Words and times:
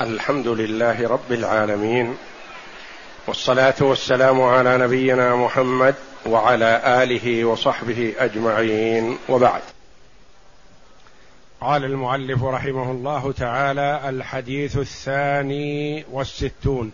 الحمد 0.00 0.48
لله 0.48 1.08
رب 1.08 1.32
العالمين 1.32 2.16
والصلاة 3.26 3.74
والسلام 3.80 4.42
على 4.42 4.78
نبينا 4.78 5.36
محمد 5.36 5.94
وعلى 6.26 7.02
آله 7.02 7.44
وصحبه 7.44 8.14
أجمعين. 8.18 9.18
وبعد. 9.28 9.62
قال 11.60 11.84
المؤلف 11.84 12.44
رحمه 12.44 12.90
الله 12.90 13.32
تعالى 13.32 14.00
الحديث 14.08 14.76
الثاني 14.76 16.04
والستون. 16.12 16.92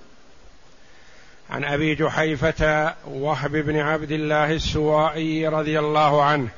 عن 1.50 1.64
أبي 1.64 1.94
جحيفة 1.94 2.94
وهب 3.06 3.52
بن 3.52 3.76
عبد 3.76 4.12
الله 4.12 4.52
السوائي 4.52 5.48
رضي 5.48 5.78
الله 5.78 6.24
عنه 6.24 6.48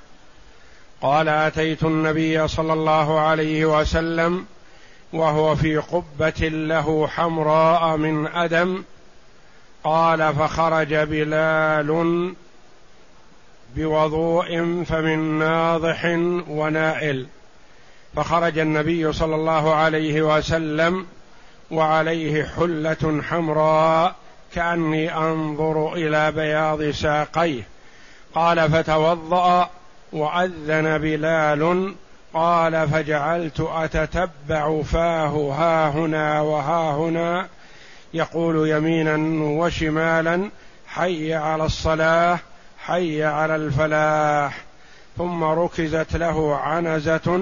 قال 1.03 1.29
آتيت 1.29 1.83
النبي 1.83 2.49
صلى 2.49 2.73
الله 2.73 3.21
عليه 3.21 3.81
وسلم 3.81 4.47
وهو 5.13 5.57
في 5.57 5.77
قبة 5.77 6.49
له 6.49 7.07
حمراء 7.07 7.97
من 7.97 8.27
أدم. 8.27 8.83
قال 9.85 10.35
فخرج 10.35 10.95
بلال 10.95 12.33
بوضوء 13.77 14.85
فمن 14.85 15.19
ناضح 15.39 16.05
ونائل. 16.49 17.27
فخرج 18.17 18.59
النبي 18.59 19.13
صلى 19.13 19.35
الله 19.35 19.75
عليه 19.75 20.23
وسلم 20.23 21.07
وعليه 21.71 22.45
حلة 22.45 23.23
حمراء 23.23 24.15
كأني 24.55 25.17
أنظر 25.17 25.93
إلى 25.95 26.33
بياض 26.33 26.91
ساقيه. 26.91 27.63
قال 28.35 28.71
فتوضأ 28.71 29.71
وأذن 30.13 30.99
بلال 30.99 31.95
قال 32.35 32.89
فجعلت 32.89 33.61
أتتبع 33.61 34.83
فاه 34.83 35.53
ها 35.53 35.89
هنا 35.89 36.41
وها 36.41 36.95
هنا 36.95 37.49
يقول 38.15 38.69
يمينا 38.69 39.17
وشمالا 39.45 40.51
حي 40.87 41.35
على 41.35 41.65
الصلاة 41.65 42.39
حي 42.79 43.25
على 43.25 43.57
الفلاح 43.57 44.65
ثم 45.19 45.45
ركزت 45.45 46.17
له 46.17 46.57
عنزة 46.57 47.41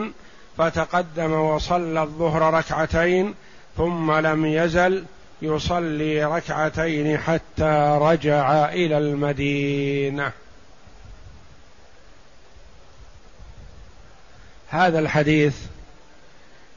فتقدم 0.59 1.33
وصلى 1.33 2.03
الظهر 2.03 2.55
ركعتين 2.55 3.34
ثم 3.77 4.12
لم 4.12 4.47
يزل 4.47 5.05
يصلي 5.43 6.25
ركعتين 6.25 7.19
حتى 7.19 7.98
رجع 8.00 8.69
إلى 8.72 8.98
المدينة 8.98 10.33
هذا 14.71 14.99
الحديث 14.99 15.57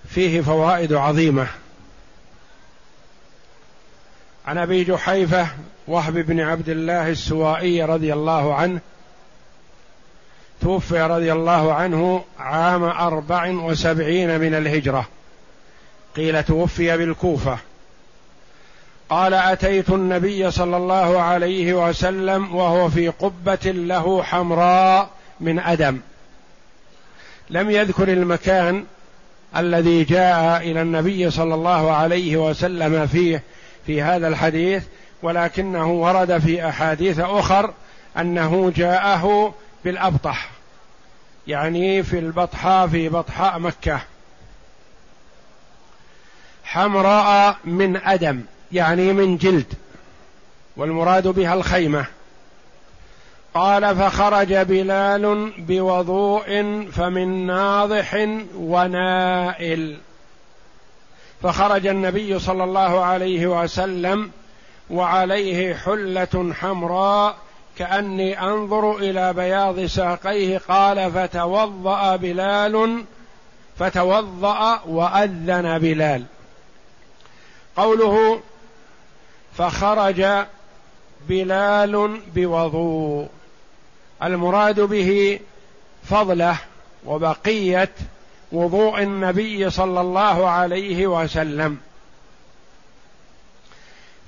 فيه 0.09 0.41
فوائد 0.41 0.93
عظيمة. 0.93 1.47
عن 4.45 4.57
أبي 4.57 4.83
جحيفة 4.83 5.47
وهب 5.87 6.13
بن 6.13 6.39
عبد 6.39 6.69
الله 6.69 7.09
السوائي 7.09 7.83
رضي 7.83 8.13
الله 8.13 8.55
عنه 8.55 8.79
توفي 10.61 11.01
رضي 11.01 11.33
الله 11.33 11.73
عنه 11.73 12.23
عام 12.39 12.83
أربع 12.83 13.47
وسبعين 13.47 14.39
من 14.39 14.55
الهجرة. 14.55 15.07
قيل 16.15 16.43
توفي 16.43 16.97
بالكوفة. 16.97 17.57
قال 19.09 19.33
أتيت 19.33 19.89
النبي 19.89 20.51
صلى 20.51 20.77
الله 20.77 21.21
عليه 21.21 21.73
وسلم 21.73 22.55
وهو 22.55 22.89
في 22.89 23.07
قبة 23.07 23.71
له 23.71 24.23
حمراء 24.23 25.09
من 25.39 25.59
أدم. 25.59 25.99
لم 27.49 27.69
يذكر 27.69 28.07
المكان 28.07 28.85
الذي 29.57 30.03
جاء 30.03 30.57
إلى 30.71 30.81
النبي 30.81 31.31
صلى 31.31 31.55
الله 31.55 31.91
عليه 31.91 32.37
وسلم 32.37 33.07
فيه 33.07 33.43
في 33.85 34.01
هذا 34.01 34.27
الحديث 34.27 34.83
ولكنه 35.23 35.91
ورد 35.91 36.37
في 36.37 36.69
أحاديث 36.69 37.19
أخر 37.19 37.73
أنه 38.17 38.71
جاءه 38.75 39.53
بالأبطح 39.85 40.49
يعني 41.47 42.03
في 42.03 42.19
البطحاء 42.19 42.87
في 42.87 43.09
بطحاء 43.09 43.59
مكة. 43.59 43.99
حمراء 46.63 47.57
من 47.65 47.97
أدم 47.97 48.41
يعني 48.71 49.13
من 49.13 49.37
جلد 49.37 49.73
والمراد 50.77 51.27
بها 51.27 51.53
الخيمة. 51.53 52.05
قال 53.53 53.95
فخرج 53.95 54.53
بلال 54.53 55.53
بوضوء 55.57 56.45
فمن 56.91 57.45
ناضح 57.45 58.27
ونائل. 58.57 59.97
فخرج 61.43 61.87
النبي 61.87 62.39
صلى 62.39 62.63
الله 62.63 63.03
عليه 63.03 63.47
وسلم 63.63 64.31
وعليه 64.89 65.73
حلة 65.73 66.53
حمراء 66.53 67.35
كأني 67.77 68.41
أنظر 68.41 68.97
إلى 68.97 69.33
بياض 69.33 69.85
ساقيه 69.85 70.57
قال 70.57 71.11
فتوضأ 71.11 72.15
بلال 72.15 73.03
فتوضأ 73.79 74.81
وأذن 74.85 75.79
بلال. 75.79 76.23
قوله 77.75 78.39
فخرج 79.57 80.25
بلال 81.29 82.21
بوضوء. 82.35 83.27
المراد 84.23 84.79
به 84.79 85.39
فضله 86.09 86.57
وبقية 87.05 87.91
وضوء 88.51 89.01
النبي 89.01 89.69
صلى 89.69 90.01
الله 90.01 90.49
عليه 90.49 91.07
وسلم. 91.07 91.77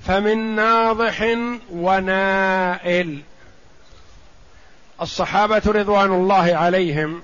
فمن 0.06 0.38
ناضح 0.38 1.36
ونائل. 1.72 3.20
الصحابة 5.02 5.62
رضوان 5.66 6.12
الله 6.12 6.56
عليهم 6.56 7.22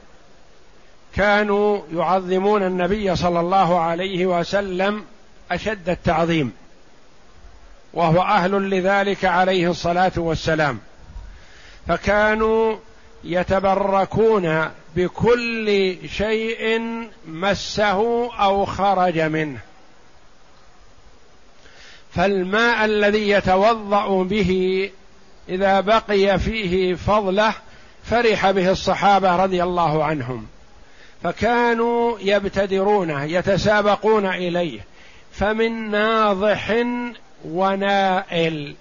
كانوا 1.15 1.83
يعظمون 1.93 2.62
النبي 2.62 3.16
صلى 3.16 3.41
الله 3.41 3.81
عليه 3.81 4.27
وسلم 4.27 5.04
أشد 5.50 5.89
التعظيم 5.89 6.53
وهو 7.94 8.22
أهل 8.22 8.71
لذلك 8.71 9.25
عليه 9.25 9.71
الصلاة 9.71 10.12
والسلام. 10.16 10.81
فكانوا 11.88 12.76
يتبركون 13.25 14.70
بكل 14.97 15.97
شيء 16.09 16.81
مسه 17.26 18.31
أو 18.34 18.65
خرج 18.65 19.19
منه. 19.19 19.59
فالماء 22.15 22.84
الذي 22.84 23.31
يتوضأ 23.31 24.22
به 24.22 24.91
إذا 25.48 25.81
بقي 25.81 26.38
فيه 26.38 26.94
فضله 26.94 27.54
فرح 28.04 28.50
به 28.50 28.71
الصحابة 28.71 29.37
رضي 29.37 29.62
الله 29.62 30.04
عنهم. 30.04 30.47
فكانوا 31.22 32.19
يبتدرونه 32.21 33.25
يتسابقون 33.25 34.26
إليه. 34.26 34.81
فمن 35.32 35.91
ناضح 35.91 36.84
ونائل 37.44 38.75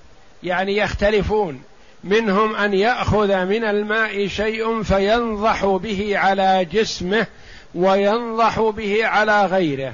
يعني 0.44 0.78
يختلفون. 0.78 1.62
منهم 2.04 2.56
أن 2.56 2.74
يأخذ 2.74 3.46
من 3.46 3.64
الماء 3.64 4.28
شيء 4.28 4.84
فينضح 4.84 5.66
به 5.66 6.18
على 6.18 6.66
جسمه 6.66 7.28
وينضح 7.76 8.60
به 8.60 9.06
على 9.06 9.46
غيره. 9.46 9.94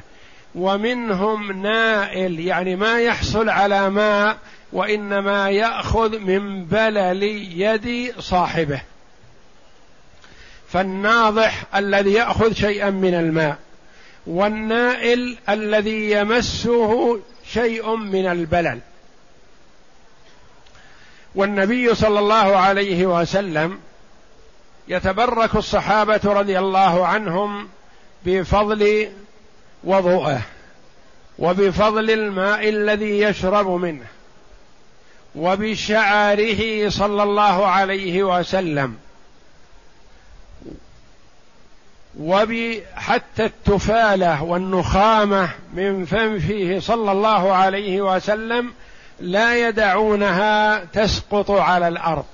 ومنهم 0.56 1.62
نائل 1.62 2.40
يعني 2.40 2.75
ما 2.75 3.00
يحصل 3.00 3.50
على 3.50 3.90
ماء 3.90 4.38
وإنما 4.73 5.50
يأخذ 5.50 6.19
من 6.19 6.66
بلل 6.66 7.23
يد 7.62 8.13
صاحبه. 8.19 8.81
فالناضح 10.69 11.63
الذي 11.75 12.13
يأخذ 12.13 12.53
شيئا 12.53 12.90
من 12.90 13.13
الماء 13.13 13.57
والنائل 14.28 15.38
الذي 15.50 16.12
يمسه 16.12 17.19
شيء 17.47 17.96
من 17.96 18.26
البلل. 18.26 18.79
والنبي 21.37 21.95
صلى 21.95 22.19
الله 22.19 22.57
عليه 22.57 23.05
وسلم 23.05 23.79
يتبرك 24.87 25.55
الصحابة 25.55 26.19
رضي 26.25 26.59
الله 26.59 27.07
عنهم 27.07 27.69
بفضل 28.25 29.09
وضوءه 29.84 30.41
وبفضل 31.39 32.11
الماء 32.11 32.69
الذي 32.69 33.19
يشرب 33.19 33.67
منه 33.67 34.05
وبشعاره 35.35 36.89
صلى 36.89 37.23
الله 37.23 37.67
عليه 37.67 38.23
وسلم 38.23 38.97
وبحتى 42.19 43.45
التفالة 43.45 44.43
والنخامة 44.43 45.49
من 45.73 46.05
فمه 46.05 46.79
صلى 46.79 47.11
الله 47.11 47.53
عليه 47.53 48.01
وسلم 48.01 48.73
لا 49.19 49.67
يدعونها 49.67 50.85
تسقط 50.85 51.52
على 51.52 51.87
الأرض. 51.87 52.25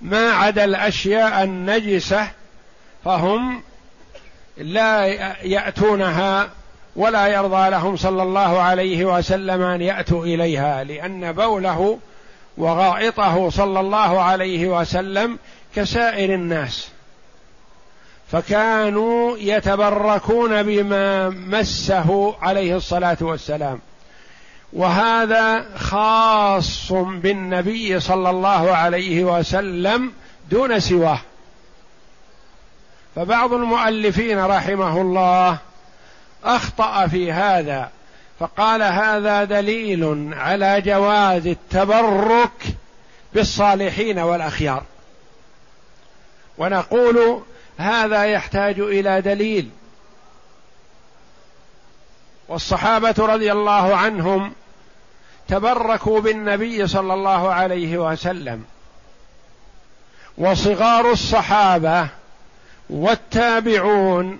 ما 0.00 0.30
عدا 0.30 0.64
الأشياء 0.64 1.44
النجسة 1.44 2.28
فهم 3.04 3.62
لا 4.58 5.06
يأتونها 5.42 6.48
ولا 6.96 7.26
يرضى 7.26 7.70
لهم 7.70 7.96
صلى 7.96 8.22
الله 8.22 8.60
عليه 8.60 9.04
وسلم 9.04 9.62
أن 9.62 9.80
يأتوا 9.82 10.24
إليها 10.24 10.84
لأن 10.84 11.32
بوله 11.32 11.98
وغائطه 12.58 13.50
صلى 13.50 13.80
الله 13.80 14.20
عليه 14.20 14.80
وسلم 14.80 15.38
كسائر 15.74 16.34
الناس. 16.34 16.88
فكانوا 18.32 19.36
يتبركون 19.38 20.62
بما 20.62 21.28
مسه 21.28 22.34
عليه 22.42 22.76
الصلاة 22.76 23.16
والسلام. 23.20 23.80
وهذا 24.72 25.76
خاص 25.76 26.92
بالنبي 26.92 28.00
صلى 28.00 28.30
الله 28.30 28.70
عليه 28.76 29.24
وسلم 29.24 30.12
دون 30.50 30.80
سواه. 30.80 31.20
فبعض 33.16 33.52
المؤلفين 33.52 34.38
رحمه 34.44 35.00
الله 35.00 35.58
أخطأ 36.44 37.06
في 37.06 37.32
هذا 37.32 37.90
فقال 38.40 38.82
هذا 38.82 39.44
دليل 39.44 40.30
على 40.34 40.80
جواز 40.80 41.46
التبرك 41.46 42.62
بالصالحين 43.34 44.18
والأخيار. 44.18 44.82
ونقول 46.58 47.42
هذا 47.78 48.24
يحتاج 48.24 48.80
إلى 48.80 49.20
دليل 49.20 49.70
والصحابة 52.48 53.14
رضي 53.18 53.52
الله 53.52 53.96
عنهم 53.96 54.52
تبركوا 55.48 56.20
بالنبي 56.20 56.86
صلى 56.86 57.14
الله 57.14 57.52
عليه 57.52 57.98
وسلم. 57.98 58.64
وصغار 60.38 61.10
الصحابة 61.12 62.08
والتابعون 62.90 64.38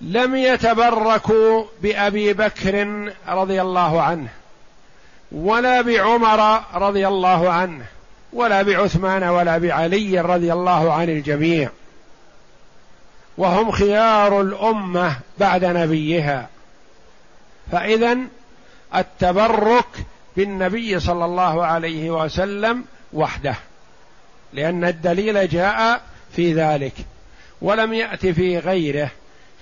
لم 0.00 0.36
يتبركوا 0.36 1.64
بأبي 1.82 2.32
بكر 2.32 3.12
رضي 3.28 3.62
الله 3.62 4.02
عنه 4.02 4.28
ولا 5.32 5.80
بعمر 5.80 6.62
رضي 6.74 7.08
الله 7.08 7.52
عنه 7.52 7.84
ولا 8.32 8.62
بعثمان 8.62 9.24
ولا 9.24 9.58
بعلي 9.58 10.20
رضي 10.20 10.52
الله 10.52 10.92
عن 10.92 11.08
الجميع. 11.08 11.70
وهم 13.38 13.70
خيار 13.70 14.40
الأمة 14.40 15.16
بعد 15.38 15.64
نبيها. 15.64 16.48
فاذا 17.72 18.18
التبرك 18.94 19.88
بالنبي 20.36 21.00
صلى 21.00 21.24
الله 21.24 21.66
عليه 21.66 22.10
وسلم 22.10 22.84
وحده 23.12 23.54
لأن 24.52 24.84
الدليل 24.84 25.48
جاء 25.48 26.00
في 26.36 26.54
ذلك 26.54 26.94
ولم 27.62 27.92
يأت 27.92 28.26
في 28.26 28.58
غيره. 28.58 29.10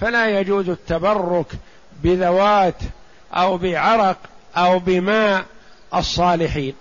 فلا 0.01 0.41
يجوز 0.41 0.69
التبرك 0.69 1.47
بذوات 2.03 2.79
أو 3.35 3.59
بعرق 3.59 4.17
أو 4.57 4.79
بماء 4.79 5.45
الصالحين. 5.95 6.75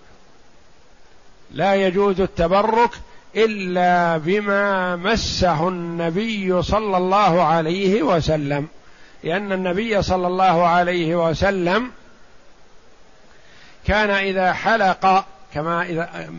لا 1.51 1.75
يجوز 1.75 2.21
التبرك 2.21 2.89
إلا 3.35 4.17
بما 4.17 4.95
مسه 4.95 5.67
النبي 5.67 6.61
صلى 6.61 6.97
الله 6.97 7.43
عليه 7.43 8.03
وسلم. 8.03 8.67
لأن 9.23 9.51
النبي 9.51 10.01
صلى 10.01 10.27
الله 10.27 10.67
عليه 10.67 11.29
وسلم 11.29 11.91
كان 13.87 14.09
إذا 14.09 14.53
حلق 14.53 15.25
كما 15.53 15.83
إذا 15.83 16.29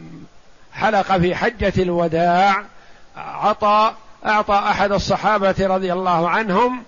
حلق 0.72 1.18
في 1.18 1.34
حجة 1.34 1.72
الوداع 1.78 2.64
عطى 3.16 3.94
أعطى 4.26 4.54
أحد 4.54 4.92
الصحابة 4.92 5.54
رضي 5.60 5.92
الله 5.92 6.28
عنهم 6.28 6.82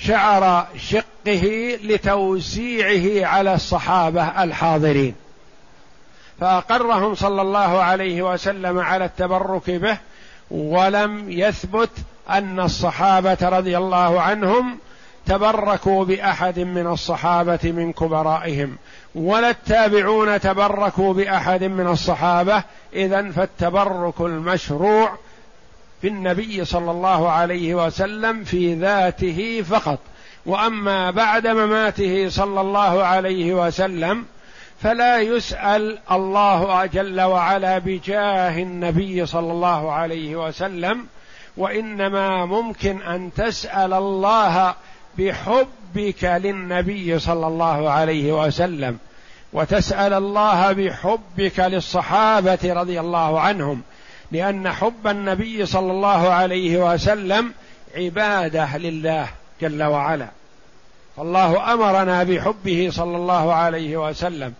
شعر 0.00 0.66
شقه 0.78 1.78
لتوسيعه 1.84 3.26
على 3.26 3.54
الصحابة 3.54 4.42
الحاضرين. 4.44 5.14
فأقرهم 6.40 7.14
صلى 7.14 7.42
الله 7.42 7.82
عليه 7.82 8.32
وسلم 8.32 8.78
على 8.78 9.04
التبرك 9.04 9.70
به 9.70 9.98
ولم 10.50 11.30
يثبت 11.30 11.90
أن 12.30 12.60
الصحابة 12.60 13.38
رضي 13.42 13.78
الله 13.78 14.20
عنهم 14.20 14.78
تبركوا 15.26 16.04
بأحد 16.04 16.58
من 16.58 16.86
الصحابة 16.86 17.58
من 17.64 17.92
كبرائهم 17.92 18.76
ولا 19.14 19.50
التابعون 19.50 20.40
تبركوا 20.40 21.14
بأحد 21.14 21.64
من 21.64 21.86
الصحابة 21.86 22.62
اذا 22.92 23.30
فالتبرك 23.30 24.20
المشروع 24.20 25.12
في 26.00 26.08
النبي 26.08 26.64
صلى 26.64 26.90
الله 26.90 27.30
عليه 27.30 27.74
وسلم 27.86 28.44
في 28.44 28.74
ذاته 28.74 29.62
فقط. 29.68 29.98
وأما 30.46 31.10
بعد 31.10 31.46
مماته 31.46 32.28
صلى 32.28 32.60
الله 32.60 33.04
عليه 33.04 33.66
وسلم 33.66 34.24
فلا 34.82 35.20
يسأل 35.20 35.98
الله 36.10 36.86
جل 36.86 37.20
وعلا 37.20 37.78
بجاه 37.78 38.62
النبي 38.62 39.26
صلى 39.26 39.52
الله 39.52 39.92
عليه 39.92 40.36
وسلم 40.36 41.06
وإنما 41.56 42.46
ممكن 42.46 43.02
أن 43.02 43.30
تسأل 43.36 43.92
الله 43.92 44.74
بحبك 45.18 46.24
للنبي 46.24 47.18
صلى 47.18 47.46
الله 47.46 47.90
عليه 47.90 48.46
وسلم 48.46 48.98
وتسأل 49.52 50.12
الله 50.12 50.72
بحبك 50.72 51.58
للصحابة 51.60 52.58
رضي 52.64 53.00
الله 53.00 53.40
عنهم 53.40 53.82
لأن 54.32 54.72
حب 54.72 55.06
النبي 55.06 55.66
صلى 55.66 55.92
الله 55.92 56.28
عليه 56.28 56.92
وسلم 56.92 57.52
عبادة 57.96 58.76
لله 58.76 59.28
جل 59.60 59.82
وعلا. 59.82 60.28
فالله 61.16 61.72
أمرنا 61.72 62.22
بحبه 62.22 62.88
صلى 62.92 63.16
الله 63.16 63.54
عليه 63.54 64.08
وسلم. 64.08 64.54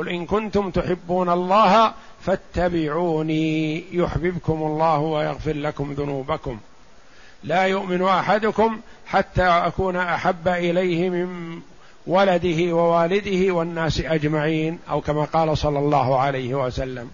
قل 0.00 0.08
إن 0.08 0.26
كنتم 0.26 0.70
تحبون 0.70 1.30
الله 1.30 1.92
فاتبعوني 2.20 3.84
يحببكم 3.92 4.62
الله 4.62 4.98
ويغفر 4.98 5.52
لكم 5.52 5.92
ذنوبكم. 5.92 6.58
لا 7.44 7.62
يؤمن 7.62 8.02
أحدكم 8.02 8.80
حتى 9.06 9.42
أكون 9.42 9.96
أحب 9.96 10.48
إليه 10.48 11.10
من 11.10 11.60
ولده 12.06 12.74
ووالده 12.74 13.54
والناس 13.54 14.00
أجمعين 14.00 14.78
أو 14.90 15.00
كما 15.00 15.24
قال 15.24 15.58
صلى 15.58 15.78
الله 15.78 16.18
عليه 16.18 16.54
وسلم. 16.54 17.10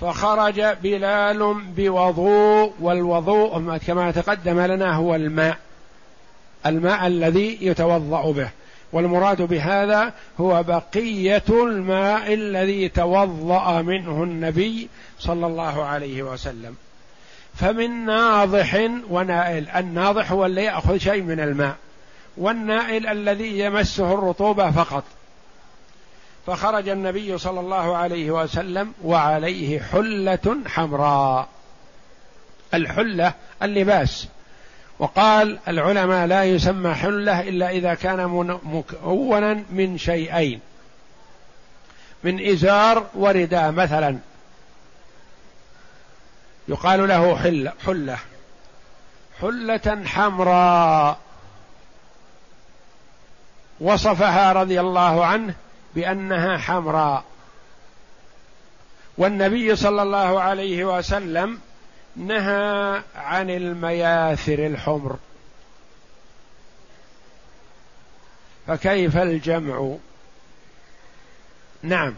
فخرج 0.00 0.60
بلال 0.82 1.54
بوضوء 1.76 2.72
والوضوء 2.80 3.76
كما 3.76 4.10
تقدم 4.10 4.60
لنا 4.60 4.94
هو 4.94 5.14
الماء. 5.14 5.58
الماء 6.66 7.06
الذي 7.06 7.58
يتوضأ 7.60 8.32
به. 8.32 8.50
والمراد 8.92 9.42
بهذا 9.42 10.12
هو 10.40 10.62
بقية 10.62 11.42
الماء 11.50 12.34
الذي 12.34 12.88
توضأ 12.88 13.82
منه 13.82 14.22
النبي 14.22 14.88
صلى 15.18 15.46
الله 15.46 15.84
عليه 15.84 16.22
وسلم. 16.22 16.76
فمن 17.54 18.06
ناضح 18.06 18.90
ونائل. 19.10 19.68
الناضح 19.68 20.32
هو 20.32 20.46
اللي 20.46 20.64
يأخذ 20.64 20.96
شيء 20.96 21.22
من 21.22 21.40
الماء. 21.40 21.76
والنائل 22.36 23.06
الذي 23.06 23.58
يمسه 23.58 24.14
الرطوبة 24.14 24.70
فقط. 24.70 25.04
فخرج 26.46 26.88
النبي 26.88 27.38
صلى 27.38 27.60
الله 27.60 27.96
عليه 27.96 28.30
وسلم 28.30 28.92
وعليه 29.04 29.80
حلة 29.80 30.56
حمراء. 30.66 31.48
الحلة 32.74 33.34
اللباس. 33.62 34.28
وقال 35.00 35.58
العلماء 35.68 36.26
لا 36.26 36.44
يسمى 36.44 36.94
حلة 36.94 37.40
إلا 37.40 37.70
إذا 37.70 37.94
كان 37.94 38.26
مكونا 38.64 39.62
من 39.70 39.98
شيئين. 39.98 40.60
من 42.24 42.46
إزار 42.50 43.06
ورداء 43.14 43.70
مثلا. 43.70 44.18
يقال 46.68 47.08
له 47.08 47.36
حله 47.36 47.72
حلة. 47.86 48.18
حلة 49.40 50.02
حمراء. 50.06 51.18
وصفها 53.80 54.52
رضي 54.52 54.80
الله 54.80 55.26
عنه 55.26 55.54
بأنها 55.94 56.58
حمراء. 56.58 57.24
والنبي 59.18 59.76
صلى 59.76 60.02
الله 60.02 60.40
عليه 60.40 60.98
وسلم 60.98 61.58
نهى 62.16 63.02
عن 63.16 63.50
المياثر 63.50 64.66
الحمر. 64.66 65.16
فكيف 68.66 69.16
الجمع؟ 69.16 69.96
نعم. 71.82 72.14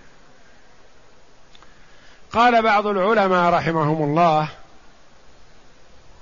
قال 2.32 2.62
بعض 2.62 2.86
العلماء 2.86 3.52
رحمهم 3.52 4.02
الله 4.02 4.48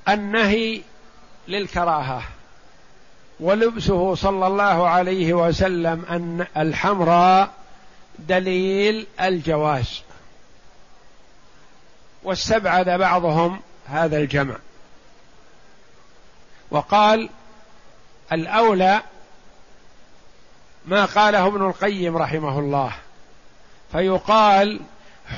النهي 0.08 0.82
للكراهة 1.48 2.22
ولبسه 3.40 4.14
صلى 4.14 4.46
الله 4.46 4.88
عليه 4.88 5.34
وسلم 5.34 6.04
أن 6.10 6.46
الحمراء 6.56 7.50
دليل 8.18 9.06
الجواز. 9.20 10.02
واستبعد 12.22 12.88
بعضهم 12.90 13.60
هذا 13.86 14.18
الجمع. 14.18 14.56
وقال 16.70 17.28
الأولى 18.32 19.02
ما 20.86 21.04
قاله 21.04 21.46
ابن 21.46 21.66
القيم 21.66 22.16
رحمه 22.16 22.58
الله 22.58 22.92
فيقال 23.92 24.80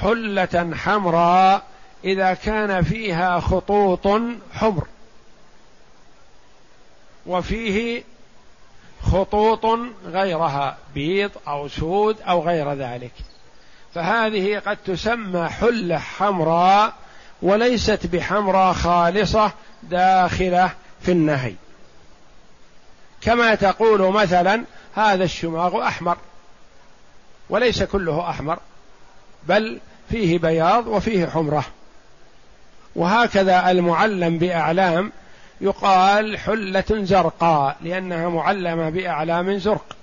حلة 0.00 0.70
حمراء 0.74 1.62
إذا 2.04 2.34
كان 2.34 2.82
فيها 2.82 3.40
خطوط 3.40 4.08
حمر 4.52 4.86
وفيه 7.26 8.04
خطوط 9.02 9.66
غيرها 10.06 10.78
بيض 10.94 11.30
أو 11.48 11.68
سود 11.68 12.20
أو 12.20 12.42
غير 12.42 12.72
ذلك. 12.72 13.12
فهذه 13.94 14.58
قد 14.58 14.76
تسمى 14.76 15.48
حلة 15.48 15.98
حمراء 15.98 16.94
وليست 17.42 18.06
بحمراء 18.06 18.72
خالصة 18.72 19.52
داخلة 19.82 20.70
في 21.00 21.12
النهي. 21.12 21.54
كما 23.20 23.54
تقول 23.54 24.12
مثلا 24.12 24.64
هذا 24.94 25.24
الشماغ 25.24 25.86
أحمر 25.86 26.16
وليس 27.50 27.82
كله 27.82 28.30
أحمر 28.30 28.58
بل 29.48 29.80
فيه 30.10 30.38
بياض 30.38 30.86
وفيه 30.86 31.26
حمرة. 31.26 31.64
وهكذا 32.96 33.70
المعلم 33.70 34.38
بأعلام 34.38 35.12
يقال 35.60 36.38
حلة 36.38 36.84
زرقاء 36.90 37.76
لأنها 37.82 38.28
معلمة 38.28 38.90
بأعلام 38.90 39.58
زرق. 39.58 39.96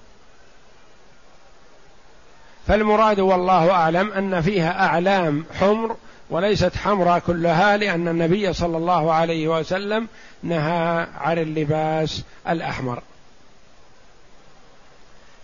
فالمراد 2.69 3.19
والله 3.19 3.71
أعلم 3.71 4.11
أن 4.11 4.41
فيها 4.41 4.85
أعلام 4.85 5.45
حمر 5.59 5.95
وليست 6.29 6.75
حمراء 6.75 7.19
كلها 7.19 7.77
لأن 7.77 8.07
النبي 8.07 8.53
صلى 8.53 8.77
الله 8.77 9.13
عليه 9.13 9.47
وسلم 9.47 10.07
نهى 10.43 11.07
عن 11.17 11.37
اللباس 11.37 12.23
الأحمر 12.49 13.01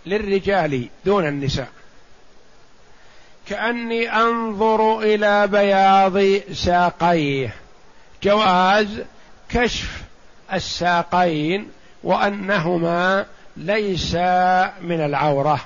للرجال 0.06 0.88
دون 1.04 1.26
النساء. 1.28 1.68
كأني 3.48 4.12
أنظر 4.12 5.00
إلى 5.00 5.46
بياض 5.46 6.42
ساقيه. 6.52 7.54
جواز 8.22 9.02
كشف 9.48 10.02
الساقين 10.52 11.70
وأنهما 12.02 13.26
ليس 13.56 14.14
من 14.80 15.00
العورة. 15.04 15.60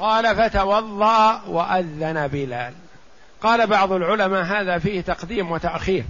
قال 0.00 0.36
فتوضأ 0.36 1.42
وأذن 1.48 2.28
بلال. 2.28 2.72
قال 3.42 3.66
بعض 3.66 3.92
العلماء 3.92 4.44
هذا 4.44 4.78
فيه 4.78 5.00
تقديم 5.00 5.50
وتأخير. 5.50 6.04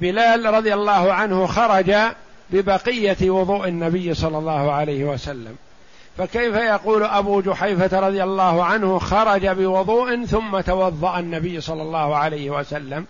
بلال 0.00 0.54
رضي 0.54 0.74
الله 0.74 1.12
عنه 1.12 1.46
خرج 1.46 1.94
ببقية 2.50 3.30
وضوء 3.30 3.68
النبي 3.68 4.14
صلى 4.14 4.38
الله 4.38 4.72
عليه 4.72 5.04
وسلم. 5.04 5.56
فكيف 6.18 6.54
يقول 6.54 7.04
أبو 7.04 7.40
جحيفة 7.40 8.00
رضي 8.00 8.22
الله 8.22 8.64
عنه 8.64 8.98
خرج 8.98 9.46
بوضوء 9.46 10.24
ثم 10.24 10.60
توضأ 10.60 11.18
النبي 11.18 11.60
صلى 11.60 11.82
الله 11.82 12.16
عليه 12.16 12.50
وسلم؟ 12.50 13.06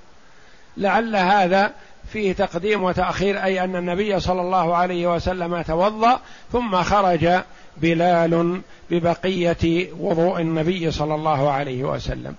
لعل 0.77 1.17
هذا 1.17 1.73
فيه 2.13 2.33
تقديم 2.33 2.85
وتأخير 2.85 3.45
أي 3.45 3.65
أن 3.65 3.77
النبي 3.77 4.21
صلى 4.21 4.41
الله 4.41 4.77
عليه 4.77 5.15
وسلم 5.15 5.63
توضأ 5.63 6.21
ثم 6.53 6.83
خرج 6.83 7.41
بلال 7.83 8.61
ببقية 8.91 9.89
وضوء 9.99 10.41
النبي 10.41 10.91
صلى 10.91 11.15
الله 11.15 11.51
عليه 11.51 11.85
وسلم. 11.85 12.35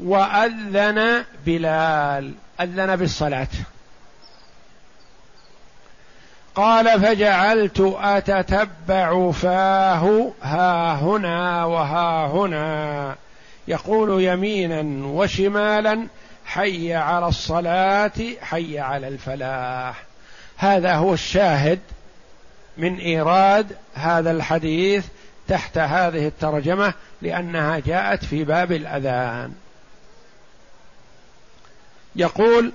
وأذن 0.00 1.24
بلال 1.46 2.32
أذن 2.60 2.96
بالصلاة. 2.96 3.48
قال 6.54 7.00
فجعلت 7.00 7.94
أتتبع 8.00 9.30
فاه 9.30 10.32
ها 10.42 10.94
هنا 10.94 11.64
وها 11.64 12.26
هنا. 12.26 13.16
يقول 13.68 14.22
يمينا 14.22 15.06
وشمالا 15.06 16.06
حي 16.46 16.94
على 16.94 17.28
الصلاة 17.28 18.12
حي 18.40 18.78
على 18.78 19.08
الفلاح. 19.08 20.02
هذا 20.56 20.94
هو 20.94 21.14
الشاهد 21.14 21.78
من 22.76 22.98
إيراد 22.98 23.76
هذا 23.94 24.30
الحديث 24.30 25.06
تحت 25.48 25.78
هذه 25.78 26.26
الترجمة 26.26 26.94
لأنها 27.22 27.78
جاءت 27.78 28.24
في 28.24 28.44
باب 28.44 28.72
الأذان. 28.72 29.52
يقول 32.16 32.72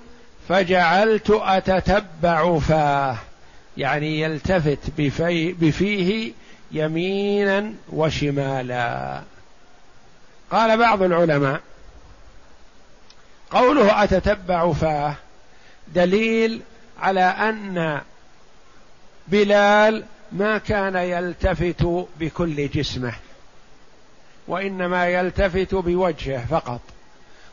فجعلت 0.50 1.29
أتتبع 1.29 2.60
فاه 2.60 3.18
يعني 3.77 4.22
يلتفت 4.22 4.79
بفي 4.98 5.53
بفيه 5.53 6.34
يمينا 6.72 7.74
وشمالا. 7.89 9.22
قال 10.51 10.77
بعض 10.77 11.03
العلماء 11.03 11.62
قوله 13.51 14.03
أتتبع 14.03 14.74
فاه 14.74 15.15
دليل 15.88 16.62
على 17.01 17.22
أن 17.22 18.01
بلال 19.31 20.03
ما 20.31 20.57
كان 20.57 20.95
يلتفت 20.95 22.07
بكل 22.19 22.67
جسمه 22.69 23.13
وإنما 24.48 25.07
يلتفت 25.07 25.75
بوجهه 25.75 26.45
فقط 26.45 26.81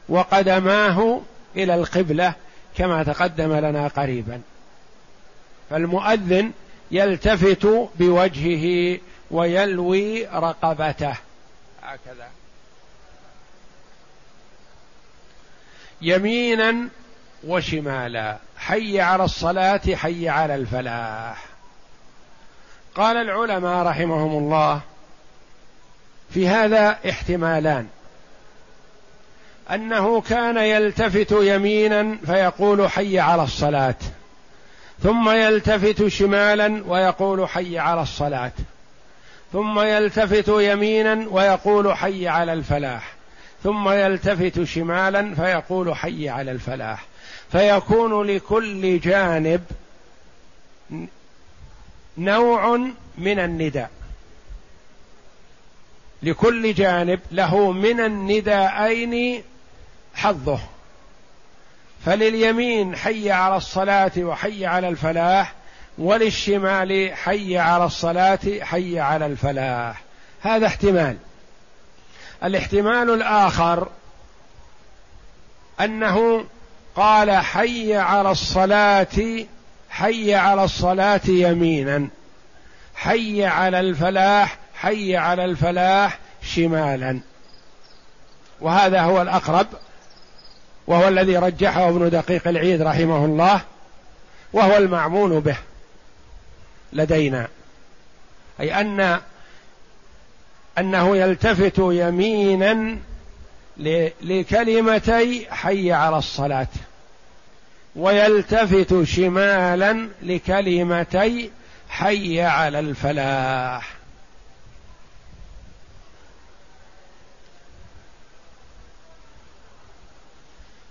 وقدماه 0.09 1.21
إلى 1.57 1.75
القبلة 1.75 2.35
كما 2.77 3.03
تقدم 3.03 3.53
لنا 3.53 3.89
قريبا. 3.89 4.41
فالمؤذن 5.71 6.53
يلتفت 6.91 7.67
بوجهه 7.99 8.99
ويلوي 9.31 10.27
رقبته. 10.27 11.15
هكذا. 11.83 12.29
يمينا 16.03 16.89
وشمالا 17.45 18.39
حي 18.57 19.01
على 19.01 19.25
الصلاة 19.25 19.81
حي 19.95 20.29
على 20.29 20.55
الفلاح. 20.55 21.46
قال 22.97 23.17
العلماء 23.17 23.87
رحمهم 23.87 24.39
الله 24.39 24.81
في 26.31 26.49
هذا 26.49 26.99
احتمالان. 27.11 27.87
أنه 29.71 30.21
كان 30.21 30.57
يلتفت 30.57 31.33
يمينا 31.33 32.17
فيقول 32.27 32.91
حي 32.91 33.19
على 33.19 33.43
الصلاة 33.43 33.95
ثم 35.03 35.31
يلتفت 35.31 36.07
شمالا 36.07 36.83
ويقول 36.87 37.49
حي 37.49 37.79
على 37.79 38.03
الصلاة 38.03 38.53
ثم 39.53 39.81
يلتفت 39.81 40.49
يمينا 40.49 41.27
ويقول 41.31 41.97
حي 41.97 42.29
على 42.29 42.53
الفلاح 42.53 43.13
ثم 43.65 43.89
يلتفت 43.89 44.65
شمالا 44.65 45.35
فيقول 45.35 45.95
حي 45.97 46.29
على 46.29 46.51
الفلاح. 46.51 47.05
فيكون 47.53 48.23
لكل 48.23 49.01
جانب 49.01 49.61
نوع 52.19 52.77
من 53.19 53.39
النداء. 53.39 53.91
لكل 56.23 56.75
جانب 56.75 57.21
له 57.33 57.73
من 57.73 58.01
النداءين 58.01 59.43
حظه. 60.15 60.61
فلليمين 62.05 62.97
حي 62.97 63.31
على 63.31 63.57
الصلاة 63.57 64.13
وحي 64.19 64.67
على 64.67 64.89
الفلاح 64.89 65.55
وللشمال 65.99 67.15
حي 67.15 67.59
على 67.59 67.85
الصلاة 67.85 68.39
حي 68.61 68.99
على 69.01 69.27
الفلاح. 69.27 70.03
هذا 70.41 70.67
احتمال. 70.67 71.17
الاحتمال 72.45 73.11
الآخر 73.11 73.89
أنه 75.81 76.45
قال 76.97 77.31
حي 77.31 77.97
على 77.97 78.31
الصلاة 78.31 79.47
حي 79.99 80.35
على 80.35 80.65
الصلاة 80.65 81.21
يمينا. 81.29 82.09
حي 82.95 83.45
على 83.45 83.81
الفلاح 83.81 84.59
حي 84.75 85.17
على 85.17 85.45
الفلاح 85.45 86.19
شمالا. 86.43 87.21
وهذا 88.61 89.01
هو 89.01 89.23
الأقرب 89.23 89.67
وهو 90.87 91.09
الذي 91.09 91.37
رجحه 91.37 91.89
ابن 91.89 92.11
دقيق 92.11 92.49
العيد 92.49 92.83
رحمه 92.83 93.25
الله 93.25 93.61
وهو 94.53 94.77
المعمول 94.77 95.41
به 95.41 95.57
لدينا. 96.93 97.49
أي 98.61 98.81
أن 98.81 99.21
أنه 100.79 101.17
يلتفت 101.17 101.79
يمينا 101.79 102.99
لكلمتي 104.23 105.47
حي 105.51 105.93
على 105.93 106.19
الصلاة. 106.19 106.69
ويلتفت 107.97 109.03
شمالا 109.03 110.09
لكلمتي 110.23 111.51
حي 111.89 112.41
على 112.41 112.79
الفلاح. 112.79 113.93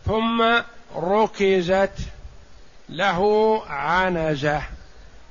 ثم 0.06 0.44
ركزت 0.96 2.00
له 2.90 3.62
عنزة 3.70 4.62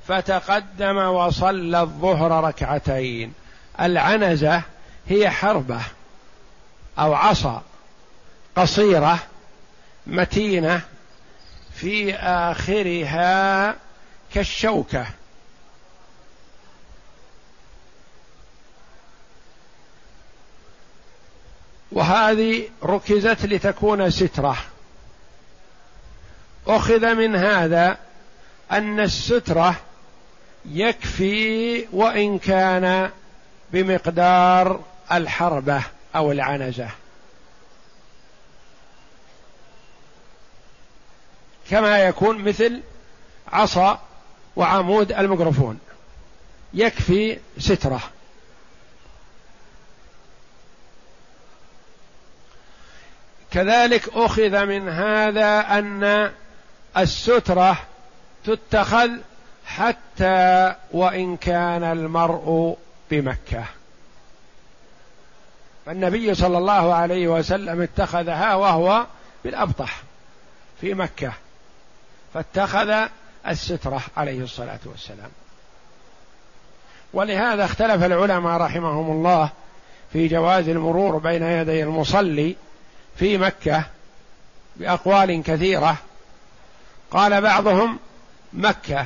فتقدم 0.07 0.97
وصلى 0.97 1.81
الظهر 1.81 2.43
ركعتين. 2.43 3.33
العنزة 3.81 4.61
هي 5.07 5.29
حربة 5.29 5.81
أو 6.99 7.13
عصا 7.13 7.63
قصيرة 8.55 9.19
متينة 10.07 10.81
في 11.75 12.15
آخرها 12.15 13.75
كالشوكة. 14.33 15.05
وهذه 21.91 22.69
ركزت 22.83 23.45
لتكون 23.45 24.09
سترة. 24.09 24.57
أخذ 26.67 27.15
من 27.15 27.35
هذا 27.35 27.97
أن 28.71 28.99
السترة 28.99 29.75
يكفي 30.65 31.85
وإن 31.91 32.39
كان 32.39 33.09
بمقدار 33.73 34.83
الحربة 35.11 35.83
أو 36.15 36.31
العنزة. 36.31 36.89
كما 41.69 41.99
يكون 41.99 42.37
مثل 42.37 42.81
عصا 43.51 44.01
وعمود 44.55 45.11
الميكروفون. 45.11 45.79
يكفي 46.73 47.39
سترة. 47.57 47.99
كذلك 53.51 54.09
أخذ 54.13 54.65
من 54.65 54.89
هذا 54.89 55.59
أن 55.59 56.31
السترة 56.97 57.77
تتخذ 58.45 59.09
حتى 59.65 60.75
وإن 60.91 61.37
كان 61.37 61.83
المرء 61.83 62.77
بمكة. 63.11 63.65
فالنبي 65.85 66.35
صلى 66.35 66.57
الله 66.57 66.93
عليه 66.93 67.27
وسلم 67.27 67.81
اتخذها 67.81 68.55
وهو 68.55 69.05
بالأبطح 69.43 70.01
في 70.81 70.93
مكة. 70.93 71.33
فاتخذ 72.35 73.07
السترة 73.47 74.01
عليه 74.17 74.43
الصلاة 74.43 74.79
والسلام. 74.85 75.29
ولهذا 77.13 77.65
اختلف 77.65 78.03
العلماء 78.03 78.61
رحمهم 78.61 79.11
الله 79.11 79.49
في 80.13 80.27
جواز 80.27 80.69
المرور 80.69 81.17
بين 81.17 81.43
يدي 81.43 81.83
المصلي 81.83 82.55
في 83.17 83.37
مكة 83.37 83.83
بأقوال 84.75 85.43
كثيرة. 85.43 85.97
قال 87.11 87.41
بعضهم 87.41 87.99
مكة 88.53 89.05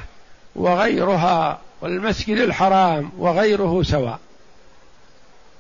وغيرها 0.55 1.59
والمسجد 1.81 2.37
الحرام 2.37 3.11
وغيره 3.17 3.83
سواء. 3.83 4.19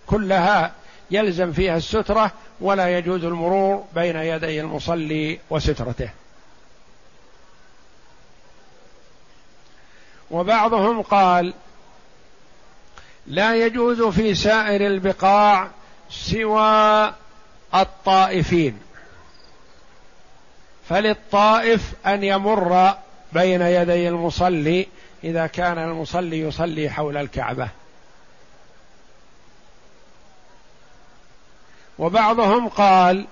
كلها 0.07 0.71
يلزم 1.11 1.51
فيها 1.51 1.77
السترة 1.77 2.31
ولا 2.61 2.97
يجوز 2.97 3.23
المرور 3.23 3.83
بين 3.95 4.15
يدي 4.15 4.61
المصلي 4.61 5.39
وسترته. 5.49 6.09
وبعضهم 10.31 11.01
قال 11.01 11.53
لا 13.27 13.55
يجوز 13.55 14.01
في 14.01 14.35
سائر 14.35 14.87
البقاع 14.87 15.67
سوى 16.09 17.13
الطائفين 17.75 18.79
فللطائف 20.89 21.93
أن 22.05 22.23
يمر 22.23 22.93
بين 23.33 23.61
يدي 23.61 24.09
المصلي 24.09 24.87
إذا 25.23 25.47
كان 25.47 25.77
المصلي 25.77 26.39
يصلي 26.39 26.89
حول 26.89 27.17
الكعبة. 27.17 27.69
وبعضهم 31.99 32.67
قال 32.67 33.25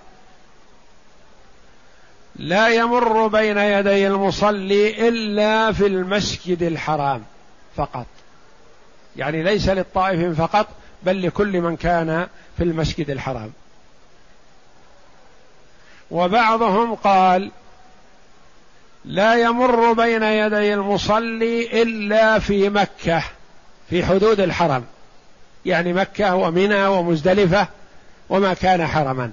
لا 2.40 2.68
يمر 2.68 3.28
بين 3.28 3.58
يدي 3.58 4.08
المصلي 4.08 5.08
إلا 5.08 5.72
في 5.72 5.88
المسجد 5.88 6.64
الحرام 6.64 7.24
فقط. 7.76 8.06
يعني 9.16 9.44
ليس 9.44 9.70
للطائف 9.70 10.42
فقط 10.42 10.68
بل 11.04 11.28
لكل 11.28 11.62
من 11.62 11.76
كان 11.76 12.28
في 12.58 12.64
المسجد 12.64 13.10
الحرام. 13.10 13.52
وبعضهم 16.12 16.96
قال 16.96 17.52
لا 19.06 19.36
يمر 19.36 19.94
بين 19.94 20.24
يدي 20.24 20.74
المصلي 20.74 21.82
إلا 21.82 22.40
في 22.40 22.70
مكة 22.70 23.24
في 23.90 24.06
حدود 24.06 24.40
الحرم. 24.40 24.86
يعني 25.66 25.94
مكة 25.94 26.36
ومنى 26.36 26.86
ومزدلفة 26.88 27.68
وما 28.30 28.54
كان 28.54 28.88
حرما. 28.88 29.32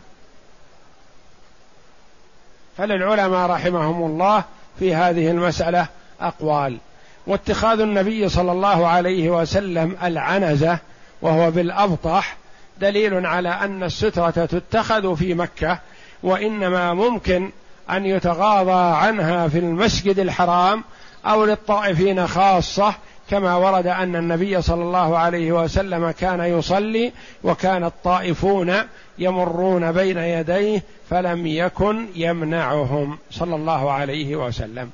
فللعلماء 2.78 3.50
رحمهم 3.50 4.06
الله 4.06 4.44
في 4.78 4.94
هذه 4.94 5.30
المسألة 5.30 5.86
أقوال. 6.20 6.78
واتخاذ 7.26 7.80
النبي 7.80 8.28
صلى 8.28 8.52
الله 8.52 8.86
عليه 8.86 9.30
وسلم 9.30 9.96
العنزة 10.02 10.78
وهو 11.22 11.50
بالأبطح 11.50 12.36
دليل 12.80 13.26
على 13.26 13.48
أن 13.48 13.82
السترة 13.82 14.30
تتخذ 14.30 15.16
في 15.16 15.34
مكة 15.34 15.78
وإنما 16.22 16.94
ممكن 16.94 17.50
أن 17.90 18.06
يتغاضى 18.06 18.96
عنها 19.06 19.48
في 19.48 19.58
المسجد 19.58 20.18
الحرام 20.18 20.84
أو 21.26 21.44
للطائفين 21.44 22.26
خاصة 22.26 22.94
كما 23.30 23.56
ورد 23.56 23.86
أن 23.86 24.16
النبي 24.16 24.62
صلى 24.62 24.82
الله 24.82 25.18
عليه 25.18 25.52
وسلم 25.52 26.10
كان 26.10 26.40
يصلي 26.40 27.12
وكان 27.42 27.84
الطائفون 27.84 28.74
يمرون 29.18 29.92
بين 29.92 30.18
يديه 30.18 30.82
فلم 31.10 31.46
يكن 31.46 32.06
يمنعهم 32.14 33.18
صلى 33.30 33.56
الله 33.56 33.92
عليه 33.92 34.36
وسلم. 34.36 34.90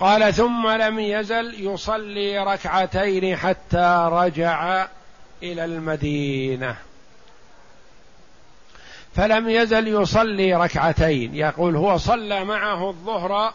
قال 0.00 0.34
ثم 0.34 0.68
لم 0.68 0.98
يزل 0.98 1.54
يصلي 1.58 2.38
ركعتين 2.38 3.36
حتى 3.36 4.08
رجع 4.12 4.86
إلى 5.42 5.64
المدينة. 5.64 6.76
فلم 9.14 9.48
يزل 9.48 9.88
يصلي 9.88 10.54
ركعتين. 10.54 11.34
يقول 11.34 11.76
هو 11.76 11.96
صلى 11.96 12.44
معه 12.44 12.90
الظهر 12.90 13.52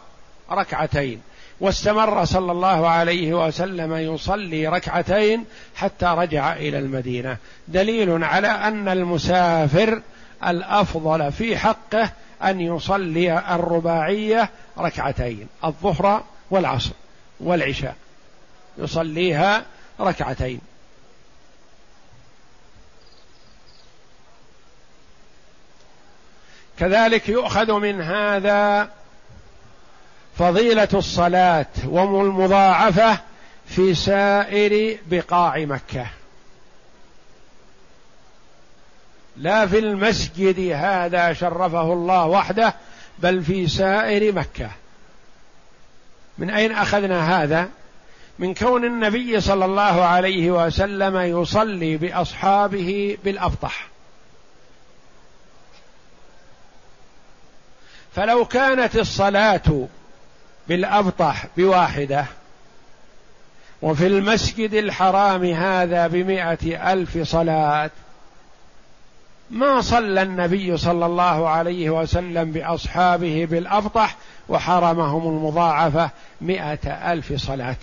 ركعتين. 0.52 1.20
واستمر 1.60 2.24
صلى 2.24 2.52
الله 2.52 2.88
عليه 2.88 3.46
وسلم 3.46 3.94
يصلي 4.14 4.68
ركعتين 4.68 5.44
حتى 5.76 6.06
رجع 6.06 6.52
إلى 6.52 6.78
المدينة. 6.78 7.36
دليل 7.68 8.24
على 8.24 8.48
أن 8.48 8.88
المسافر 8.88 10.02
الأفضل 10.46 11.32
في 11.32 11.56
حقه 11.56 12.10
أن 12.42 12.60
يصلي 12.60 13.38
الرباعية 13.54 14.50
ركعتين 14.78 15.46
الظهر 15.64 16.24
والعصر 16.50 16.92
والعشاء. 17.40 17.96
يصليها 18.78 19.62
ركعتين. 20.00 20.60
كذلك 26.80 27.28
يؤخذ 27.28 27.72
من 27.72 28.00
هذا 28.00 28.88
فضيلة 30.38 30.88
الصلاة 30.94 31.66
والمضاعفه 31.84 33.18
في 33.66 33.94
سائر 33.94 34.98
بقاع 35.06 35.58
مكة. 35.58 36.06
لا 39.36 39.66
في 39.66 39.78
المسجد 39.78 40.72
هذا 40.74 41.32
شرفه 41.32 41.92
الله 41.92 42.26
وحده 42.26 42.74
بل 43.18 43.42
في 43.42 43.68
سائر 43.68 44.32
مكة. 44.32 44.70
من 46.38 46.50
أين 46.50 46.72
أخذنا 46.72 47.42
هذا؟ 47.42 47.68
من 48.38 48.54
كون 48.54 48.84
النبي 48.84 49.40
صلى 49.40 49.64
الله 49.64 50.04
عليه 50.04 50.50
وسلم 50.50 51.16
يصلي 51.16 51.96
بأصحابه 51.96 53.18
بالأبطح. 53.24 53.89
فلو 58.14 58.44
كانت 58.44 58.96
الصلاة 58.96 59.86
بالأبطح 60.68 61.46
بواحدة 61.56 62.26
وفي 63.82 64.06
المسجد 64.06 64.74
الحرام 64.74 65.44
هذا 65.44 66.06
بمائة 66.06 66.92
ألف 66.92 67.18
صلاة 67.18 67.90
ما 69.50 69.80
صلى 69.80 70.22
النبي 70.22 70.76
صلى 70.76 71.06
الله 71.06 71.48
عليه 71.48 71.90
وسلم 71.90 72.52
بأصحابه 72.52 73.46
بالأبطح 73.50 74.16
وحرمهم 74.48 75.28
المضاعفة 75.28 76.10
مائة 76.40 77.12
ألف 77.12 77.32
صلاة. 77.32 77.76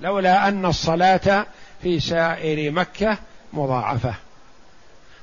لولا 0.00 0.48
أن 0.48 0.66
الصلاة 0.66 1.46
في 1.82 2.00
سائر 2.00 2.70
مكة 2.70 3.18
مضاعفة. 3.52 4.14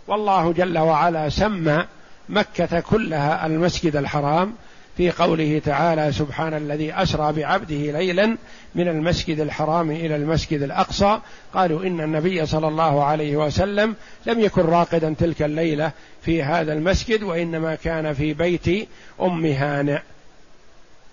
والله 0.08 0.54
جل 0.54 0.78
وعلا 0.78 1.30
سمى 1.30 1.86
مكة 2.32 2.80
كلها 2.80 3.46
المسجد 3.46 3.96
الحرام 3.96 4.54
في 4.98 5.12
قوله 5.12 5.62
تعالى 5.66 6.12
سبحان 6.12 6.54
الذي 6.54 6.94
أسرى 6.94 7.34
بعبده 7.34 7.76
ليلا 7.76 8.38
من 8.76 8.88
المسجد 8.88 9.40
الحرام 9.40 9.92
إلى 9.92 10.16
المسجد 10.16 10.62
الأقصى. 10.62 11.20
قالوا 11.54 11.84
إن 11.84 12.02
النبي 12.02 12.46
صلى 12.46 12.68
الله 12.68 13.04
عليه 13.04 13.36
وسلم 13.36 13.96
لم 14.26 14.40
يكن 14.40 14.62
راقدا 14.62 15.16
تلك 15.20 15.42
الليلة 15.42 15.92
في 16.22 16.44
هذا 16.44 16.74
المسجد 16.74 17.24
وإنما 17.24 17.76
كان 17.76 18.14
في 18.14 18.34
بيت 18.34 18.90
أم 19.22 19.46
هانئ 19.46 20.00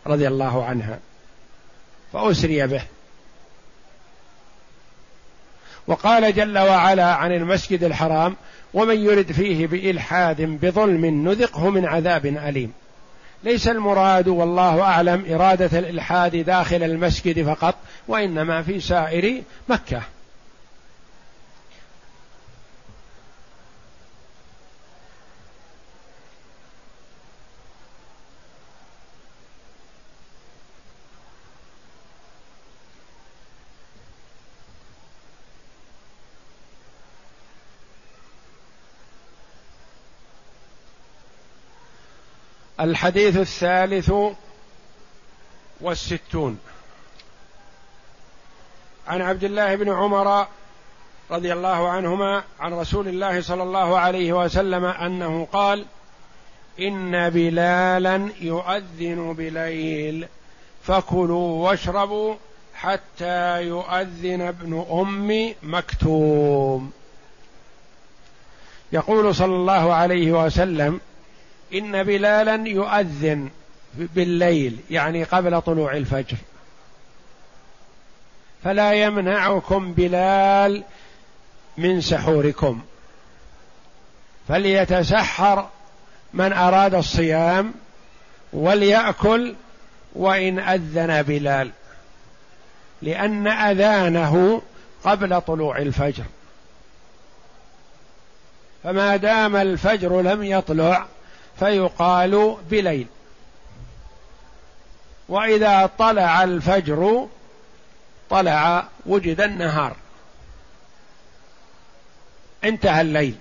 رضي 0.07 0.29
الله 0.29 0.65
عنها 0.65 0.99
فأسري 2.13 2.67
به. 2.67 2.83
وقال 5.87 6.35
جل 6.35 6.59
وعلا 6.59 7.15
عن 7.15 7.33
المسجد 7.33 7.85
الحرام 7.85 8.37
ومن 8.75 8.99
يرد 9.05 9.33
فيه 9.33 9.67
بإلحاد 9.67 10.43
بظلم 10.43 11.29
نذقه 11.29 11.71
من 11.71 11.85
عذاب 11.85 12.27
أليم. 12.27 12.73
ليس 13.45 13.69
المراد 13.69 14.29
والله 14.29 14.83
أعلم 14.83 15.25
إرادة 15.31 15.79
الإلحاد 15.79 16.37
داخل 16.37 16.83
المسجد 16.83 17.43
فقط 17.47 17.75
وإنما 18.09 18.63
في 18.63 18.81
سائر 18.81 19.43
مكة. 19.69 20.03
الحديث 42.81 43.37
الثالث 43.37 44.12
والستون. 45.81 46.59
عن 49.09 49.23
عبد 49.23 49.45
الله 49.45 49.75
بن 49.75 49.93
عمر 49.93 50.47
رضي 51.31 51.53
الله 51.53 51.88
عنهما 51.88 52.43
عن 52.61 52.73
رسول 52.73 53.09
الله 53.09 53.41
صلى 53.41 53.62
الله 53.62 53.99
عليه 53.99 54.33
وسلم 54.33 54.85
أنه 54.85 55.49
قال 55.53 55.85
إن 56.81 57.31
بلالا 57.31 58.29
يؤذن 58.41 59.35
بليل 59.38 60.29
فكلوا 60.83 61.69
واشربوا 61.69 62.35
حتى 62.75 63.62
يؤذن 63.62 64.41
ابن 64.41 64.87
أم 64.91 65.55
مكتوم. 65.62 66.93
يقول 68.93 69.35
صلى 69.35 69.55
الله 69.55 69.95
عليه 69.95 70.45
وسلم 70.45 71.01
إن 71.75 72.03
بلالا 72.03 72.69
يؤذن 72.69 73.49
بالليل 73.95 74.79
يعني 74.91 75.25
قبل 75.25 75.63
طلوع 75.63 75.97
الفجر. 75.97 76.37
فلا 78.65 78.93
يمنعكم 78.93 79.93
بلال 79.93 80.85
من 81.79 82.01
سحوركم. 82.01 82.81
فليتسحر 84.49 85.69
من 86.35 86.53
أراد 86.53 86.95
الصيام 86.95 87.75
وليأكل 88.53 89.55
وإن 90.13 90.59
أذن 90.59 91.23
بلال 91.23 91.71
لأن 93.03 93.47
أذانه 93.47 94.63
قبل 95.05 95.41
طلوع 95.41 95.79
الفجر. 95.79 96.25
فما 98.85 99.17
دام 99.17 99.57
الفجر 99.57 100.21
لم 100.21 100.43
يطلع 100.43 101.07
فيقال 101.59 102.57
بليل. 102.71 103.07
وإذا 105.29 105.90
طلع 105.99 106.44
الفجر 106.44 107.29
طلع 108.31 108.88
وجد 109.07 109.40
النهار. 109.40 109.97
انتهى 112.64 113.01
الليل. 113.01 113.35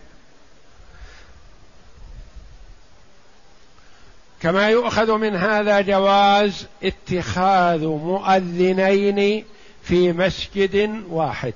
كما 4.42 4.70
يؤخذ 4.70 5.18
من 5.18 5.36
هذا 5.36 5.82
جواز 5.82 6.68
اتخاذ 6.84 7.86
مؤذنين 7.86 9.46
في 9.84 10.14
مسجد 10.14 11.04
واحد. 11.10 11.54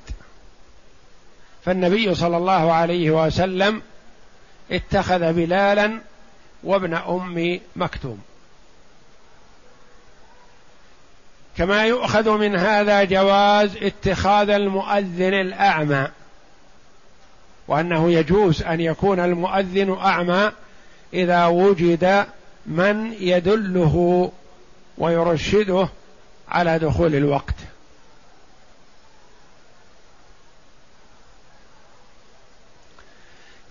فالنبي 1.66 2.16
صلى 2.16 2.38
الله 2.38 2.74
عليه 2.74 3.12
وسلم 3.12 3.82
اتخذ 4.72 5.34
بلالا 5.34 6.00
وابن 6.64 6.94
أم 6.94 7.60
مكتوم. 7.76 8.22
كما 11.58 11.86
يؤخذ 11.86 12.38
من 12.38 12.56
هذا 12.56 13.04
جواز 13.04 13.78
اتخاذ 13.78 14.50
المؤذن 14.50 15.34
الأعمى 15.34 16.08
وأنه 17.68 18.12
يجوز 18.12 18.64
أن 18.64 18.82
يكون 18.82 19.20
المؤذن 19.20 19.98
أعمى 20.02 20.52
إذا 21.14 21.46
وجد 21.46 22.26
من 22.66 23.14
يدله 23.20 24.32
ويرشده 24.98 25.88
على 26.50 26.80
دخول 26.80 27.16
الوقت. 27.16 27.56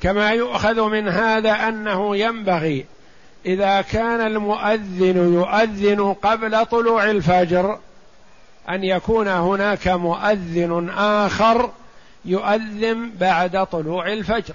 كما 0.01 0.31
يؤخذ 0.31 0.89
من 0.89 1.09
هذا 1.09 1.53
أنه 1.53 2.17
ينبغي 2.17 2.87
إذا 3.47 3.81
كان 3.81 4.21
المؤذن 4.21 5.35
يؤذن 5.35 6.13
قبل 6.23 6.67
طلوع 6.67 7.11
الفجر 7.11 7.79
أن 8.69 8.85
يكون 8.85 9.29
هناك 9.29 9.89
مؤذن 9.89 10.91
آخر 10.97 11.71
يؤذن 12.25 13.11
بعد 13.21 13.67
طلوع 13.67 14.13
الفجر. 14.13 14.55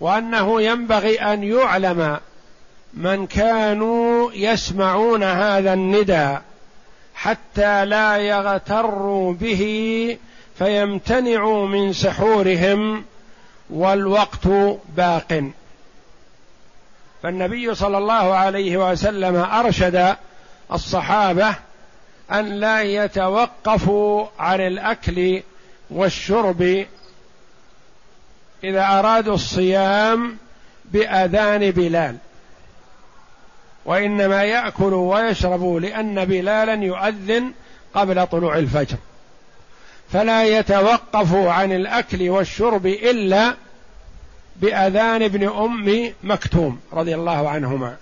وأنه 0.00 0.62
ينبغي 0.62 1.20
أن 1.20 1.42
يعلم 1.42 2.18
من 2.94 3.26
كانوا 3.26 4.32
يسمعون 4.32 5.22
هذا 5.22 5.72
الندى 5.72 6.38
حتى 7.14 7.84
لا 7.84 8.16
يغتروا 8.16 9.32
به 9.32 10.16
فيمتنعوا 10.58 11.66
من 11.66 11.92
سحورهم 11.92 13.04
والوقت 13.70 14.46
باق. 14.96 15.50
فالنبي 17.22 17.74
صلى 17.74 17.98
الله 17.98 18.34
عليه 18.34 18.90
وسلم 18.90 19.36
أرشد 19.36 20.16
الصحابة 20.72 21.54
أن 22.32 22.44
لا 22.44 22.82
يتوقفوا 22.82 24.26
عن 24.38 24.60
الأكل 24.60 25.42
والشرب 25.90 26.86
إذا 28.64 28.84
أرادوا 28.98 29.34
الصيام 29.34 30.36
بأذان 30.84 31.70
بلال. 31.70 32.16
وإنما 33.84 34.44
يأكلوا 34.44 35.14
ويشربوا 35.14 35.80
لأن 35.80 36.24
بلالا 36.24 36.74
يؤذن 36.84 37.52
قبل 37.94 38.26
طلوع 38.26 38.58
الفجر. 38.58 38.96
فلا 40.12 40.44
يتوقف 40.44 41.34
عن 41.34 41.72
الأكل 41.72 42.30
والشرب 42.30 42.86
إلا 42.86 43.54
بأذان 44.56 45.22
ابن 45.22 45.48
أم 45.48 46.12
مكتوم 46.22 46.80
رضي 46.92 47.14
الله 47.14 47.50
عنهما. 47.50 47.96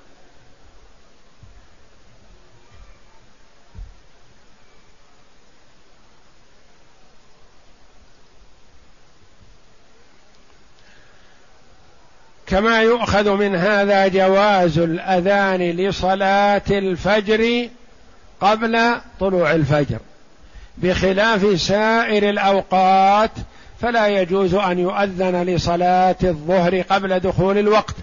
كما 12.47 12.83
يؤخذ 12.83 13.31
من 13.31 13.55
هذا 13.55 14.09
جواز 14.09 14.79
الأذان 14.79 15.63
لصلاة 15.63 16.63
الفجر 16.71 17.69
قبل 18.41 19.01
طلوع 19.21 19.53
الفجر. 19.53 19.99
بخلاف 20.79 21.61
سائر 21.61 22.31
الأوقات 22.31 23.31
فلا 23.81 24.09
يجوز 24.09 24.55
أن 24.55 24.79
يؤذن 24.79 25.43
لصلاة 25.43 26.17
الظهر 26.25 26.81
قبل 26.81 27.21
دخول 27.21 27.59
الوقت 27.59 27.95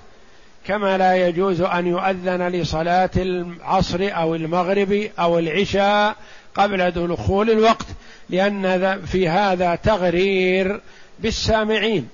كما 0.68 0.98
لا 0.98 1.28
يجوز 1.28 1.62
أن 1.62 1.88
يؤذن 1.88 2.48
لصلاة 2.48 3.10
العصر 3.18 4.00
أو 4.02 4.36
المغرب 4.36 5.10
أو 5.20 5.40
العشاء 5.40 6.16
قبل 6.56 6.92
دخول 6.92 7.50
الوقت 7.50 7.86
لأن 8.30 9.02
في 9.06 9.30
هذا 9.30 9.76
تغرير 9.76 10.82
بالسامعين. 11.20 12.10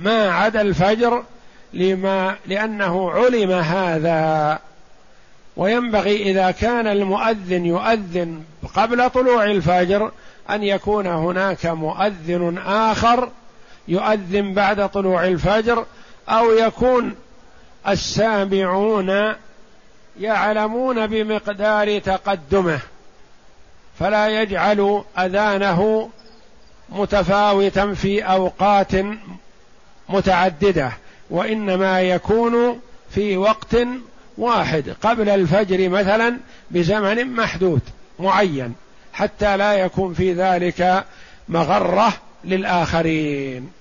ما 0.00 0.30
عدا 0.30 0.60
الفجر 0.60 1.22
لما 1.72 2.36
لأنه 2.46 3.10
علم 3.10 3.52
هذا 3.52 4.58
وينبغي 5.58 6.22
إذا 6.22 6.50
كان 6.50 6.86
المؤذن 6.86 7.66
يؤذن 7.66 8.42
قبل 8.74 9.10
طلوع 9.10 9.44
الفجر 9.44 10.10
أن 10.50 10.62
يكون 10.62 11.06
هناك 11.06 11.66
مؤذن 11.66 12.58
آخر 12.66 13.30
يؤذن 13.88 14.54
بعد 14.54 14.88
طلوع 14.88 15.26
الفجر 15.26 15.84
أو 16.28 16.52
يكون 16.52 17.14
السامعون 17.88 19.34
يعلمون 20.20 21.06
بمقدار 21.06 21.98
تقدمه 21.98 22.80
فلا 23.98 24.42
يجعل 24.42 25.02
أذانه 25.18 26.10
متفاوتا 26.88 27.94
في 27.94 28.22
أوقات 28.22 28.92
متعددة 30.08 30.92
وإنما 31.30 32.00
يكون 32.00 32.80
في 33.10 33.36
وقت 33.36 33.76
واحد 34.38 34.94
قبل 35.02 35.28
الفجر 35.28 35.88
مثلا 35.88 36.36
بزمن 36.70 37.26
محدود 37.32 37.80
معين 38.18 38.74
حتى 39.12 39.56
لا 39.56 39.72
يكون 39.72 40.14
في 40.14 40.32
ذلك 40.32 41.04
مغرة 41.48 42.12
للآخرين. 42.44 43.72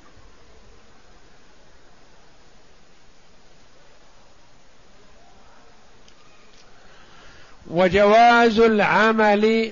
وجواز 7.67 8.59
العمل 8.59 9.71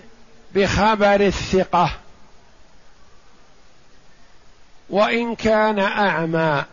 بخبر 0.55 1.21
الثقة 1.21 1.91
وإن 4.89 5.35
كان 5.35 5.79
أعمى 5.79 6.65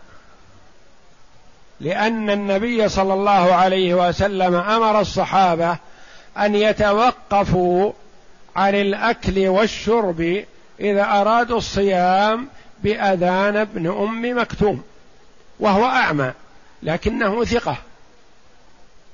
لأن 1.82 2.30
النبي 2.30 2.88
صلى 2.88 3.14
الله 3.14 3.54
عليه 3.54 4.08
وسلم 4.08 4.54
أمر 4.54 5.00
الصحابة 5.00 5.78
أن 6.38 6.54
يتوقفوا 6.54 7.92
عن 8.56 8.74
الأكل 8.74 9.48
والشرب 9.48 10.44
إذا 10.80 11.04
أرادوا 11.04 11.58
الصيام 11.58 12.48
بأذان 12.82 13.56
ابن 13.56 13.86
أم 13.86 14.38
مكتوم 14.38 14.82
وهو 15.60 15.84
أعمى 15.84 16.32
لكنه 16.82 17.44
ثقة. 17.44 17.76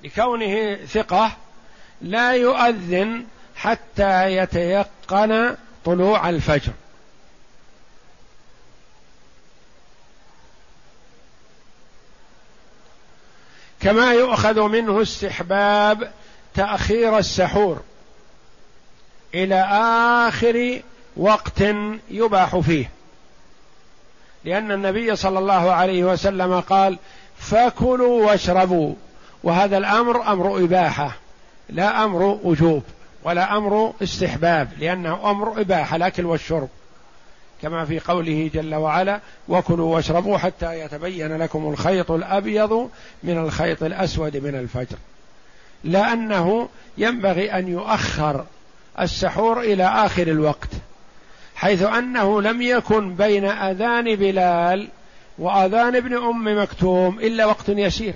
لكونه 0.05 0.77
ثقة 0.87 1.33
لا 2.03 2.33
يؤذن 2.33 3.25
حتى 3.57 4.37
يتيقن 4.37 5.57
طلوع 5.85 6.29
الفجر. 6.29 6.73
كما 13.81 14.13
يؤخذ 14.13 14.61
منه 14.63 15.03
استحباب 15.03 16.11
تأخير 16.55 17.19
السحور 17.19 17.81
إلى 19.35 19.61
آخر 20.29 20.83
وقت 21.17 21.63
يباح 22.11 22.59
فيه. 22.59 22.91
لأن 24.45 24.73
النبي 24.73 25.17
صلى 25.17 25.39
الله 25.39 25.73
عليه 25.73 26.05
وسلم 26.05 26.61
قال 26.61 26.99
فكلوا 27.39 28.27
واشربوا. 28.27 28.95
وهذا 29.43 29.79
الأمر 29.79 30.33
أمر 30.33 30.57
إباحة 30.65 31.17
لا 31.69 32.05
أمر 32.05 32.39
وجوب 32.43 32.83
ولا 33.25 33.57
أمر 33.57 33.95
استحباب 34.03 34.69
لأنه 34.79 35.31
أمر 35.31 35.61
إباحة 35.61 35.97
الأكل 35.97 36.27
والشرب. 36.27 36.69
كما 37.63 37.85
في 37.85 38.01
قوله 38.01 38.51
جل 38.55 38.75
وعلا 38.75 39.21
وكلوا 39.49 39.95
واشربوا 39.95 40.39
حتى 40.39 40.81
يتبين 40.81 41.37
لكم 41.37 41.69
الخيط 41.69 42.11
الابيض 42.11 42.91
من 43.23 43.39
الخيط 43.39 43.83
الاسود 43.83 44.37
من 44.37 44.55
الفجر 44.55 44.97
لأنه 45.85 46.69
ينبغي 46.99 47.53
أن 47.53 47.69
يؤخر 47.69 48.45
السحور 49.01 49.61
إلى 49.61 49.85
آخر 49.85 50.23
الوقت 50.23 50.71
حيث 51.57 51.83
أنه 51.83 52.43
لم 52.43 52.63
يكن 52.63 53.15
بين 53.15 53.45
أذان 53.45 54.17
بلال 54.17 54.89
وأذان 55.39 55.97
ابن 55.97 56.17
أم 56.17 56.63
مكتوم 56.63 57.19
إلا 57.19 57.47
وقت 57.47 57.69
يسير 57.69 58.15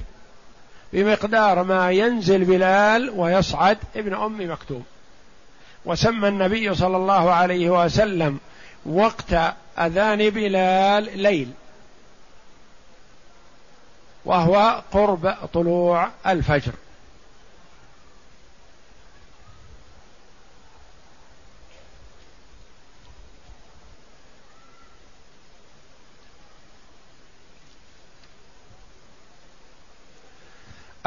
بمقدار 0.93 1.63
ما 1.63 1.91
ينزل 1.91 2.45
بلال 2.45 3.11
ويصعد 3.17 3.79
ابن 3.97 4.15
أم 4.15 4.51
مكتوم. 4.51 4.85
وسمى 5.85 6.29
النبي 6.29 6.75
صلى 6.75 6.97
الله 6.97 7.33
عليه 7.33 7.85
وسلم 7.85 8.39
وقت 8.87 9.33
أذان 9.79 10.31
بلال 10.31 11.19
ليل. 11.19 11.53
وهو 14.25 14.83
قرب 14.93 15.37
طلوع 15.53 16.11
الفجر. 16.27 16.73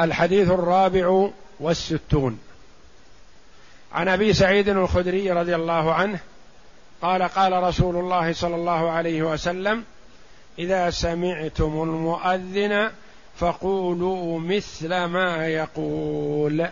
الحديث 0.00 0.50
الرابع 0.50 1.30
والستون. 1.60 2.40
عن 3.92 4.08
أبي 4.08 4.32
سعيد 4.32 4.68
الخدري 4.68 5.32
رضي 5.32 5.54
الله 5.54 5.94
عنه 5.94 6.20
قال 7.02 7.22
قال 7.22 7.62
رسول 7.62 7.96
الله 7.96 8.32
صلى 8.32 8.54
الله 8.54 8.90
عليه 8.90 9.22
وسلم 9.22 9.84
إذا 10.58 10.90
سمعتم 10.90 11.82
المؤذن 11.82 12.90
فقولوا 13.36 14.40
مثل 14.40 15.04
ما 15.04 15.46
يقول. 15.46 16.66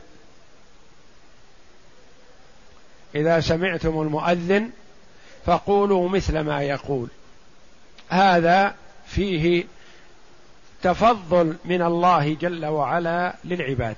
إذا 3.14 3.40
سمعتم 3.40 4.00
المؤذن 4.00 4.70
فقولوا 5.46 6.08
مثل 6.08 6.40
ما 6.40 6.62
يقول. 6.62 7.08
هذا 8.08 8.74
فيه 9.06 9.64
تفضل 10.82 11.56
من 11.64 11.82
الله 11.82 12.34
جل 12.34 12.66
وعلا 12.66 13.34
للعباد 13.44 13.96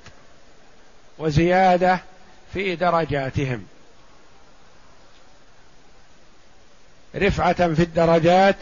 وزيادة 1.19 2.01
في 2.53 2.77
درجاتهم. 2.77 3.67
رفعة 7.17 7.75
في 7.75 7.83
الدرجات 7.83 8.57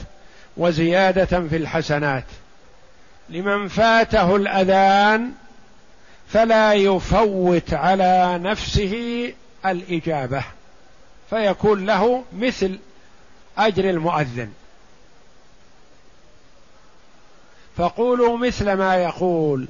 وزيادة 0.57 1.49
في 1.49 1.57
الحسنات. 1.57 2.25
لمن 3.29 3.69
فاته 3.69 4.37
الأذان 4.37 5.33
فلا 6.29 6.73
يفوت 6.73 7.75
على 7.75 8.39
نفسه 8.43 9.33
الإجابة 9.67 10.45
فيكون 11.31 11.87
له 11.87 12.25
مثل 12.33 12.79
أجر 13.59 13.91
المؤذن. 13.91 14.53
فقولوا 17.77 18.39
مثل 18.39 18.73
ما 18.73 18.97
يقول. 18.97 19.67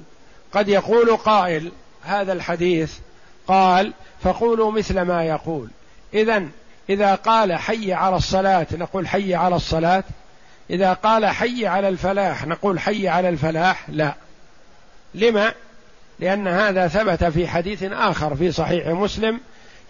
قد 0.52 0.68
يقول 0.68 1.16
قائل 1.16 1.72
هذا 2.02 2.32
الحديث 2.32 2.98
قال 3.46 3.92
فقولوا 4.22 4.70
مثل 4.70 5.00
ما 5.00 5.24
يقول. 5.24 5.68
اذا 6.14 6.48
إذا 6.90 7.14
قال 7.14 7.52
حي 7.52 7.92
على 7.92 8.16
الصلاة 8.16 8.66
نقول 8.72 9.08
حي 9.08 9.34
على 9.34 9.56
الصلاة. 9.56 10.04
إذا 10.70 10.92
قال 10.92 11.26
حي 11.26 11.66
على 11.66 11.88
الفلاح 11.88 12.46
نقول 12.46 12.80
حي 12.80 13.08
على 13.08 13.28
الفلاح 13.28 13.84
لا. 13.88 14.14
لما؟ 15.14 15.52
لأن 16.18 16.48
هذا 16.48 16.88
ثبت 16.88 17.24
في 17.24 17.48
حديث 17.48 17.82
آخر 17.82 18.34
في 18.36 18.52
صحيح 18.52 18.86
مسلم 18.86 19.40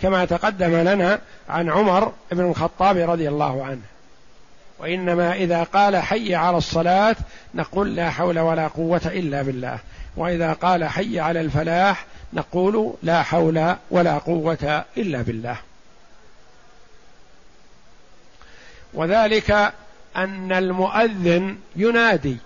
كما 0.02 0.24
تقدم 0.24 0.74
لنا 0.74 1.18
عن 1.48 1.70
عمر 1.70 2.12
بن 2.33 2.44
الخطاب 2.44 3.11
رضي 3.11 3.28
الله 3.28 3.64
عنه. 3.64 3.83
وإنما 4.78 5.35
إذا 5.35 5.62
قال 5.62 5.96
حي 5.96 6.35
على 6.35 6.57
الصلاة 6.57 7.16
نقول 7.54 7.96
لا 7.96 8.11
حول 8.11 8.38
ولا 8.38 8.66
قوة 8.68 9.00
إلا 9.07 9.42
بالله. 9.42 9.78
وإذا 10.16 10.52
قال 10.52 10.85
حي 10.85 11.20
على 11.20 11.40
الفلاح 11.40 12.07
نقول 12.33 12.94
لا 13.02 13.22
حول 13.22 13.74
ولا 13.90 14.18
قوة 14.18 14.85
إلا 14.96 15.22
بالله. 15.22 15.57
وذلك 18.94 19.72
أن 20.16 20.52
المؤذن 20.52 21.57
ينادي 21.76 22.37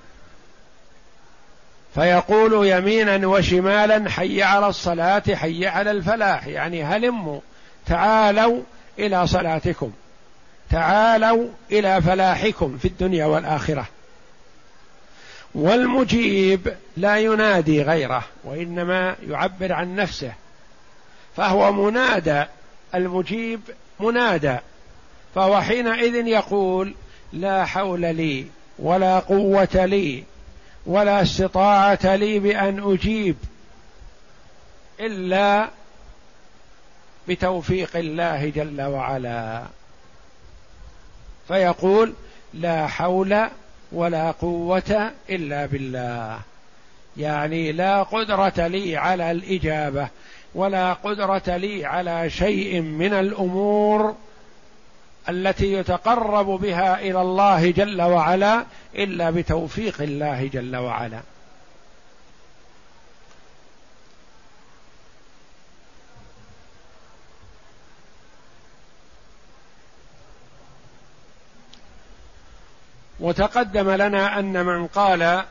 فيقول 1.94 2.66
يمينا 2.66 3.26
وشمالا 3.26 4.10
حي 4.10 4.42
على 4.42 4.68
الصلاة 4.68 5.22
حي 5.34 5.66
على 5.66 5.90
الفلاح. 5.90 6.46
يعني 6.46 6.84
هلموا 6.84 7.40
تعالوا 7.86 8.62
إلى 8.98 9.26
صلاتكم. 9.26 9.92
تعالوا 10.70 11.48
إلى 11.72 12.02
فلاحكم 12.02 12.78
في 12.78 12.88
الدنيا 12.88 13.24
والآخرة. 13.24 13.86
والمجيب 15.54 16.74
لا 16.96 17.18
ينادي 17.18 17.82
غيره 17.82 18.24
وإنما 18.44 19.16
يعبر 19.28 19.72
عن 19.72 19.96
نفسه. 19.96 20.32
فهو 21.36 21.72
منادى 21.72 22.44
المجيب 22.94 23.60
منادى. 24.00 24.56
فهو 25.34 25.60
حينئذ 25.60 26.26
يقول 26.26 26.94
لا 27.32 27.64
حول 27.64 28.00
لي 28.00 28.46
ولا 28.78 29.18
قوة 29.18 29.84
لي 29.84 30.24
ولا 30.86 31.22
استطاعة 31.22 32.16
لي 32.16 32.38
بأن 32.38 32.92
أجيب 32.92 33.36
إلا 35.00 35.68
بتوفيق 37.28 37.96
الله 37.96 38.48
جل 38.48 38.82
وعلا. 38.82 39.62
فيقول 41.48 42.12
لا 42.54 42.86
حول 42.86 43.48
ولا 43.92 44.30
قوة 44.30 45.12
إلا 45.30 45.66
بالله. 45.66 46.40
يعني 47.16 47.72
لا 47.72 48.02
قدرة 48.02 48.66
لي 48.66 48.96
على 48.96 49.30
الإجابة 49.30 50.08
ولا 50.54 50.92
قدرة 50.92 51.56
لي 51.56 51.86
على 51.86 52.30
شيء 52.30 52.80
من 52.80 53.12
الأمور 53.12 54.16
التي 55.28 55.72
يتقرب 55.72 56.46
بها 56.46 57.00
إلى 57.00 57.20
الله 57.20 57.70
جل 57.70 58.02
وعلا 58.02 58.64
إلا 58.94 59.30
بتوفيق 59.30 60.02
الله 60.02 60.46
جل 60.46 60.76
وعلا. 60.76 61.20
وتقدم 73.20 73.90
لنا 73.90 74.38
أن 74.38 74.66
من 74.66 74.86
قال 74.86 75.44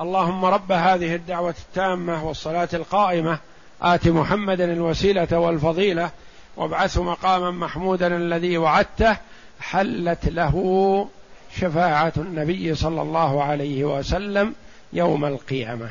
اللهم 0.00 0.44
رب 0.44 0.72
هذه 0.72 1.14
الدعوة 1.14 1.54
التامة 1.68 2.24
والصلاة 2.24 2.68
القائمة 2.74 3.38
آت 3.82 4.08
محمدا 4.08 4.72
الوسيلة 4.72 5.38
والفضيلة 5.38 6.10
وابعثه 6.56 7.02
مقاما 7.02 7.50
محمودا 7.50 8.16
الذي 8.16 8.58
وعدته 8.58 9.16
حلت 9.60 10.28
له 10.28 11.08
شفاعة 11.56 12.12
النبي 12.16 12.74
صلى 12.74 13.02
الله 13.02 13.42
عليه 13.42 13.84
وسلم 13.84 14.54
يوم 14.92 15.24
القيامة. 15.24 15.90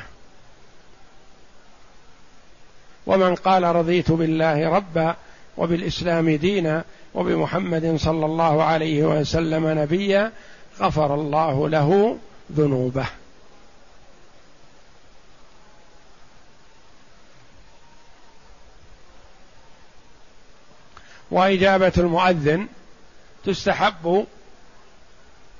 ومن 3.06 3.34
قال 3.34 3.62
رضيت 3.62 4.12
بالله 4.12 4.68
ربا 4.68 5.14
وبالإسلام 5.56 6.30
دينا 6.30 6.84
وبمحمد 7.14 7.96
صلى 7.96 8.26
الله 8.26 8.62
عليه 8.62 9.04
وسلم 9.04 9.78
نبيا 9.78 10.32
غفر 10.80 11.14
الله 11.14 11.68
له 11.68 12.18
ذنوبه. 12.52 13.06
وإجابة 21.30 21.92
المؤذن 21.98 22.66
تستحب 23.44 24.26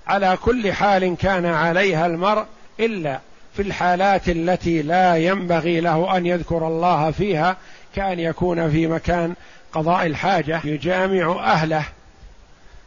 على 0.07 0.39
كل 0.45 0.73
حال 0.73 1.17
كان 1.17 1.47
عليها 1.47 2.07
المرء 2.07 2.45
إلا 2.81 3.21
في 3.55 3.63
الحالات 3.63 4.29
التي 4.29 4.83
لا 4.83 5.17
ينبغي 5.17 5.81
له 5.81 6.17
أن 6.17 6.27
يذكر 6.27 6.67
الله 6.67 7.11
فيها 7.11 7.57
كأن 7.95 8.21
يكون 8.21 8.71
في 8.71 8.87
مكان 8.87 9.35
قضاء 9.73 10.07
الحاجة. 10.07 10.61
يجامع 10.65 11.53
أهله 11.53 11.85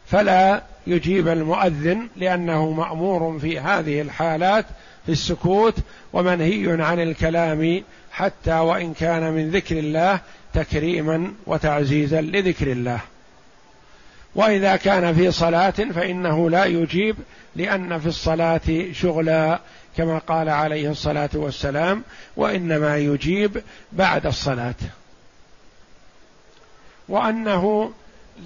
فلا 0.06 0.62
يجيب 0.86 1.28
المؤذن 1.28 2.08
لأنه 2.16 2.70
مأمور 2.70 3.38
في 3.38 3.60
هذه 3.60 4.00
الحالات 4.00 4.66
في 5.06 5.12
السكوت 5.12 5.74
ومنهي 6.12 6.82
عن 6.82 7.00
الكلام 7.00 7.82
حتى 8.12 8.52
وإن 8.52 8.94
كان 8.94 9.32
من 9.32 9.50
ذكر 9.50 9.78
الله 9.78 10.20
تكريما 10.54 11.32
وتعزيزا 11.46 12.20
لذكر 12.20 12.72
الله. 12.72 13.00
وإذا 14.34 14.76
كان 14.76 15.14
في 15.14 15.30
صلاة 15.30 15.70
فإنه 15.70 16.50
لا 16.50 16.64
يجيب 16.64 17.16
لأن 17.56 17.98
في 17.98 18.06
الصلاة 18.06 18.92
شغلا 18.92 19.60
كما 19.96 20.18
قال 20.18 20.48
عليه 20.48 20.90
الصلاة 20.90 21.30
والسلام 21.34 22.02
وإنما 22.36 22.96
يجيب 22.96 23.62
بعد 23.92 24.26
الصلاة. 24.26 24.74
وأنه 27.08 27.92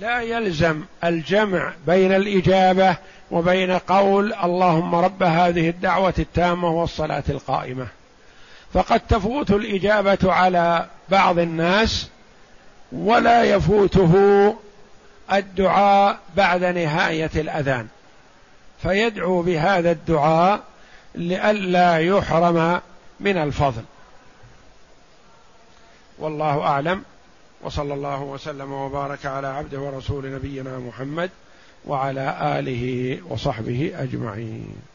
لا 0.01 0.21
يلزم 0.21 0.83
الجمع 1.05 1.73
بين 1.87 2.13
الإجابة 2.13 2.97
وبين 3.31 3.71
قول 3.71 4.35
اللهم 4.35 4.95
رب 4.95 5.23
هذه 5.23 5.69
الدعوة 5.69 6.15
التامة 6.19 6.69
والصلاة 6.69 7.25
القائمة. 7.29 7.87
فقد 8.75 9.01
تفوت 9.01 9.51
الإجابة 9.51 10.33
على 10.33 10.87
بعض 11.09 11.39
الناس 11.39 12.09
ولا 12.93 13.43
يفوته 13.43 14.15
الدعاء 15.33 16.19
بعد 16.37 16.65
نهاية 16.65 17.31
الأذان. 17.37 17.87
فيدعو 18.83 19.43
بهذا 19.43 19.91
الدعاء 19.91 20.61
لئلا 21.15 21.99
يحرم 21.99 22.81
من 23.21 23.37
الفضل. 23.37 23.83
والله 26.19 26.61
أعلم. 26.61 27.03
وصلى 27.63 27.95
الله 27.95 28.23
وسلم 28.23 28.73
وبارك 28.73 29.27
على 29.27 29.47
عبده 29.47 29.79
ورسول 29.79 30.35
نبينا 30.35 30.79
محمد 30.79 31.31
وعلى 31.87 32.59
آله 32.59 33.19
وصحبه 33.29 33.93
أجمعين. 33.95 34.94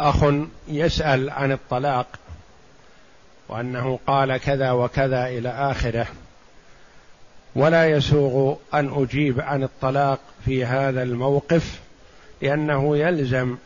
أخ 0.00 0.24
يسأل 0.68 1.30
عن 1.30 1.52
الطلاق 1.52 2.06
وأنه 3.48 3.98
قال 4.06 4.36
كذا 4.36 4.70
وكذا 4.70 5.26
إلى 5.26 5.48
آخره. 5.48 6.06
ولا 7.54 7.90
يسوغ 7.90 8.56
أن 8.74 9.02
أجيب 9.02 9.40
عن 9.40 9.62
الطلاق 9.62 10.18
في 10.44 10.64
هذا 10.64 11.02
الموقف 11.02 11.80
لأنه 12.42 12.96
يلزم 12.96 13.56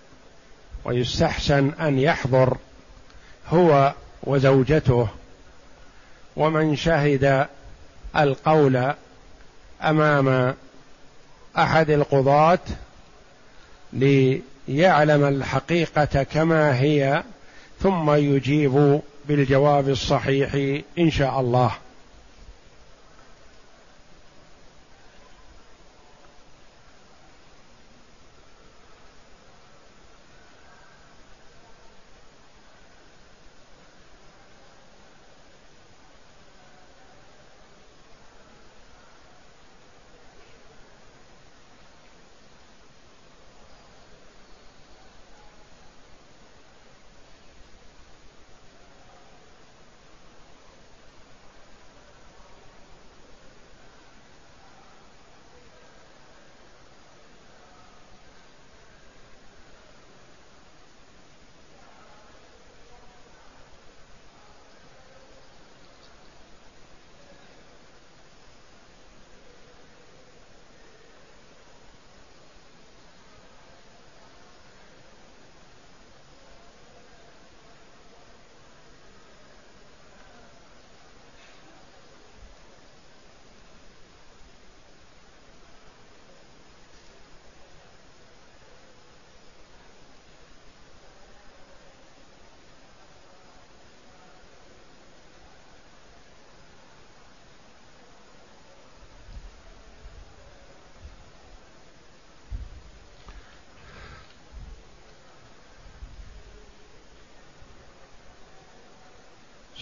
ويستحسن 0.85 1.73
أن 1.81 1.99
يحضر 1.99 2.57
هو 3.49 3.93
وزوجته. 4.23 5.09
ومن 6.37 6.77
شهد 6.77 7.47
القول 8.17 8.95
أمام 9.83 10.55
أحد 11.59 11.91
القضاة 11.91 12.59
يعلم 14.69 15.25
الحقيقة 15.25 16.23
كما 16.23 16.81
هي 16.81 17.23
ثم 17.81 18.11
يجيب 18.11 19.01
بالجواب 19.29 19.89
الصحيح 19.89 20.79
إن 20.99 21.11
شاء 21.11 21.41
الله. 21.41 21.71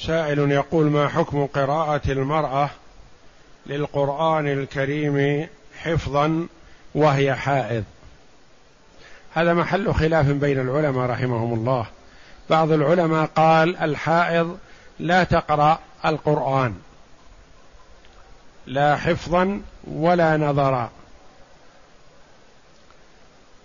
سائل 0.06 0.50
يقول 0.50 0.86
ما 0.86 1.08
حكم 1.08 1.46
قراءة 1.46 2.12
المرأة 2.12 2.70
للقرآن 3.66 4.48
الكريم 4.48 5.48
حفظا 5.78 6.46
وهي 6.94 7.34
حائض؟ 7.34 7.84
هذا 9.34 9.54
محل 9.54 9.94
خلاف 9.94 10.26
بين 10.26 10.60
العلماء 10.60 11.10
رحمهم 11.10 11.54
الله. 11.54 11.86
بعض 12.50 12.72
العلماء 12.72 13.26
قال 13.36 13.76
الحائض 13.76 14.58
لا 14.98 15.24
تقرأ 15.24 15.78
القرآن 16.04 16.74
لا 18.66 18.96
حفظا 18.96 19.60
ولا 19.84 20.36
نظرا 20.36 20.90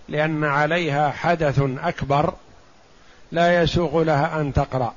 لأن 0.09 0.43
عليها 0.43 1.11
حدث 1.11 1.61
أكبر 1.83 2.33
لا 3.31 3.61
يسوغ 3.61 4.03
لها 4.03 4.41
أن 4.41 4.53
تقرأ. 4.53 4.93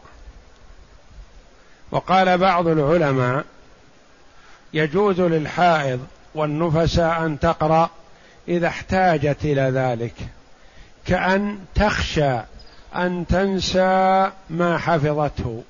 وقال 1.91 2.39
بعض 2.39 2.67
العلماء 2.67 3.45
يجوز 4.73 5.21
للحائض 5.21 6.07
والنفساء 6.35 7.27
أن 7.27 7.39
تقرأ 7.39 7.91
إذا 8.49 8.69
احتاجت 8.69 9.45
إلى 9.45 9.63
ذلك 9.63 10.15
كأن 11.07 11.59
تخشى 11.75 12.39
أن 12.97 13.27
تنسى 13.29 14.31
ما 14.51 14.79
حفظته 14.79 15.63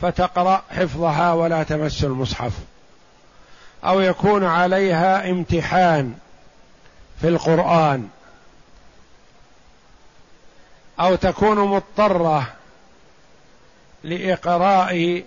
فتقرأ 0.00 0.62
حفظها 0.70 1.32
ولا 1.32 1.62
تمس 1.62 2.04
المصحف. 2.04 2.52
أو 3.84 4.00
يكون 4.00 4.44
عليها 4.44 5.30
امتحان 5.30 6.14
في 7.20 7.28
القرآن. 7.28 8.08
أو 11.00 11.14
تكون 11.14 11.58
مضطرة 11.58 12.46
لإقراء 14.04 15.22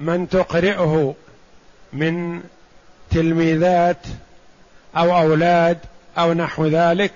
من 0.00 0.28
تقرئه 0.28 1.14
من 1.92 2.42
تلميذات 3.10 4.06
أو 4.96 5.18
أولاد 5.18 5.78
أو 6.18 6.32
نحو 6.32 6.66
ذلك 6.66 7.12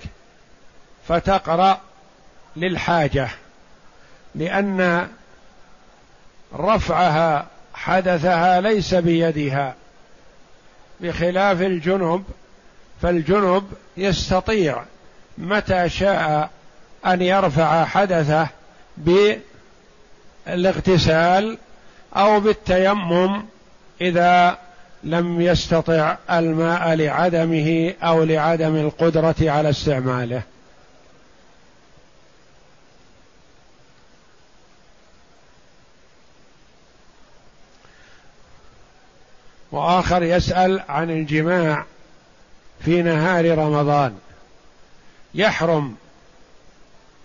فتقرأ 1.08 1.80
للحاجة 2.56 3.28
لأن 4.34 5.08
رفعها 6.54 7.46
حدثها 7.74 8.60
ليس 8.60 8.94
بيدها. 8.94 9.74
بخلاف 11.00 11.60
الجنب 11.60 12.24
فالجنب 13.02 13.72
يستطيع 13.96 14.82
متى 15.38 15.88
شاء 15.88 16.50
أن 17.06 17.22
يرفع 17.22 17.84
حدثه 17.84 18.48
بالاغتسال 20.46 21.58
أو 22.16 22.40
بالتيمم 22.40 23.42
إذا 24.00 24.58
لم 25.04 25.40
يستطع 25.40 26.16
الماء 26.30 26.94
لعدمه 26.94 27.94
أو 28.02 28.24
لعدم 28.24 28.76
القدرة 28.76 29.34
على 29.40 29.70
استعماله. 29.70 30.42
وآخر 39.72 40.22
يسأل 40.22 40.82
عن 40.88 41.10
الجماع 41.10 41.84
في 42.84 43.02
نهار 43.02 43.58
رمضان. 43.58 44.18
يحرم 45.34 45.96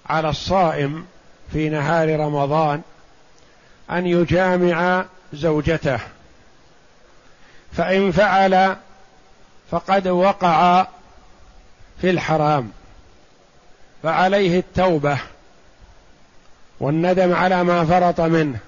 على 0.05 0.29
الصائم 0.29 1.05
في 1.53 1.69
نهار 1.69 2.19
رمضان 2.19 2.81
أن 3.91 4.07
يجامع 4.07 5.05
زوجته. 5.33 5.99
فإن 7.73 8.11
فعل 8.11 8.75
فقد 9.71 10.07
وقع 10.07 10.87
في 12.01 12.09
الحرام 12.09 12.71
فعليه 14.03 14.59
التوبة 14.59 15.17
والندم 16.79 17.33
على 17.33 17.63
ما 17.63 17.85
فرط 17.85 18.21
منه 18.21 18.59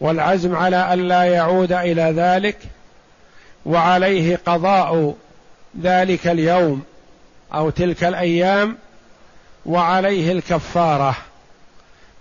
والعزم 0.00 0.56
على 0.56 0.94
الا 0.94 1.24
يعود 1.24 1.72
إلى 1.72 2.02
ذلك 2.02 2.58
وعليه 3.66 4.40
قضاء 4.46 5.14
ذلك 5.82 6.26
اليوم 6.26 6.82
أو 7.54 7.70
تلك 7.70 8.04
الأيام 8.04 8.76
وعليه 9.66 10.32
الكفارة 10.32 11.16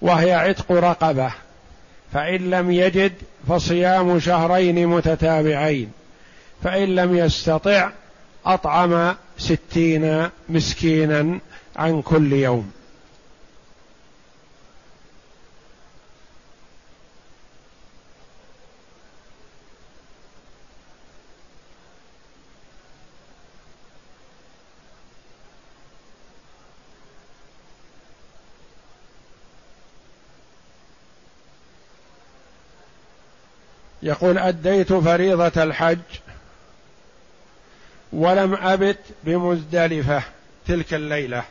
وهي 0.01 0.34
عتق 0.34 0.72
رقبة. 0.72 1.32
فإن 2.14 2.49
لم 2.49 2.72
يجد 2.72 3.14
فصيام 3.47 4.20
شهرين 4.20 4.88
متتابعين. 4.88 5.91
فإن 6.64 6.95
لم 6.95 7.16
يستطع 7.16 7.91
أطعم 8.45 9.16
ستين 9.38 10.28
مسكينا 10.49 11.39
عن 11.76 12.01
كل 12.01 12.34
يوم. 12.34 12.72
يقول 34.04 34.38
أديت 34.38 34.93
فريضة 34.93 35.64
الحج 35.64 35.99
ولم 38.14 38.54
أبت 38.54 38.99
بمزدلفة 39.24 40.24
تلك 40.68 40.93
الليلة 40.93 41.43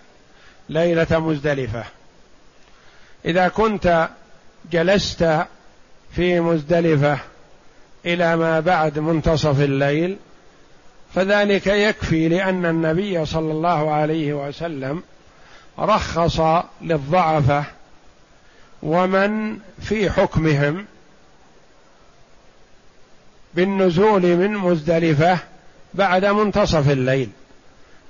ليلة 0.69 1.19
مزدلفة. 1.19 1.85
إذا 3.25 3.49
كنت 3.49 4.09
جلست 4.73 5.47
في 6.13 6.41
مزدلفة 6.41 7.19
إلى 8.07 8.37
ما 8.37 8.61
بعد 8.61 8.99
منتصف 8.99 9.61
الليل 9.61 10.17
فذلك 11.15 11.67
يكفي 11.67 12.29
لأن 12.29 12.67
النبي 12.67 13.27
صلى 13.27 13.53
الله 13.53 13.93
عليه 13.93 14.33
وسلم 14.33 15.03
رخص 15.79 16.41
للضعفة 16.83 17.65
ومن 18.83 19.59
في 19.81 20.11
حكمهم 20.11 20.87
بالنزول 23.55 24.23
من 24.23 24.57
مزدلفة 24.57 25.39
بعد 25.95 26.25
منتصف 26.25 26.91
الليل. 26.91 27.29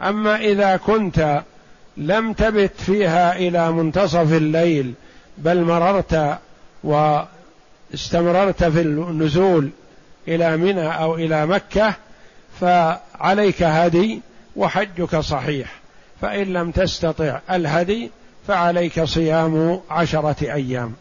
أما 0.02 0.36
إذا 0.36 0.76
كنت 0.76 1.42
لم 1.96 2.32
تبت 2.32 2.72
فيها 2.78 3.36
إلى 3.36 3.72
منتصف 3.72 4.32
الليل 4.32 4.94
بل 5.38 5.64
مررت 5.64 6.38
واستمررت 6.84 8.64
في 8.64 8.80
النزول 8.80 9.70
إلى 10.28 10.56
منى 10.56 10.88
أو 10.88 11.14
إلى 11.14 11.46
مكة 11.46 11.94
فعليك 12.60 13.62
هدي 13.62 14.20
وحجك 14.56 15.16
صحيح. 15.16 15.80
فإن 16.20 16.52
لم 16.52 16.70
تستطع 16.70 17.40
الهدي 17.50 18.10
فعليك 18.48 19.04
صيام 19.04 19.80
عشرة 19.90 20.36
أيام. 20.42 20.94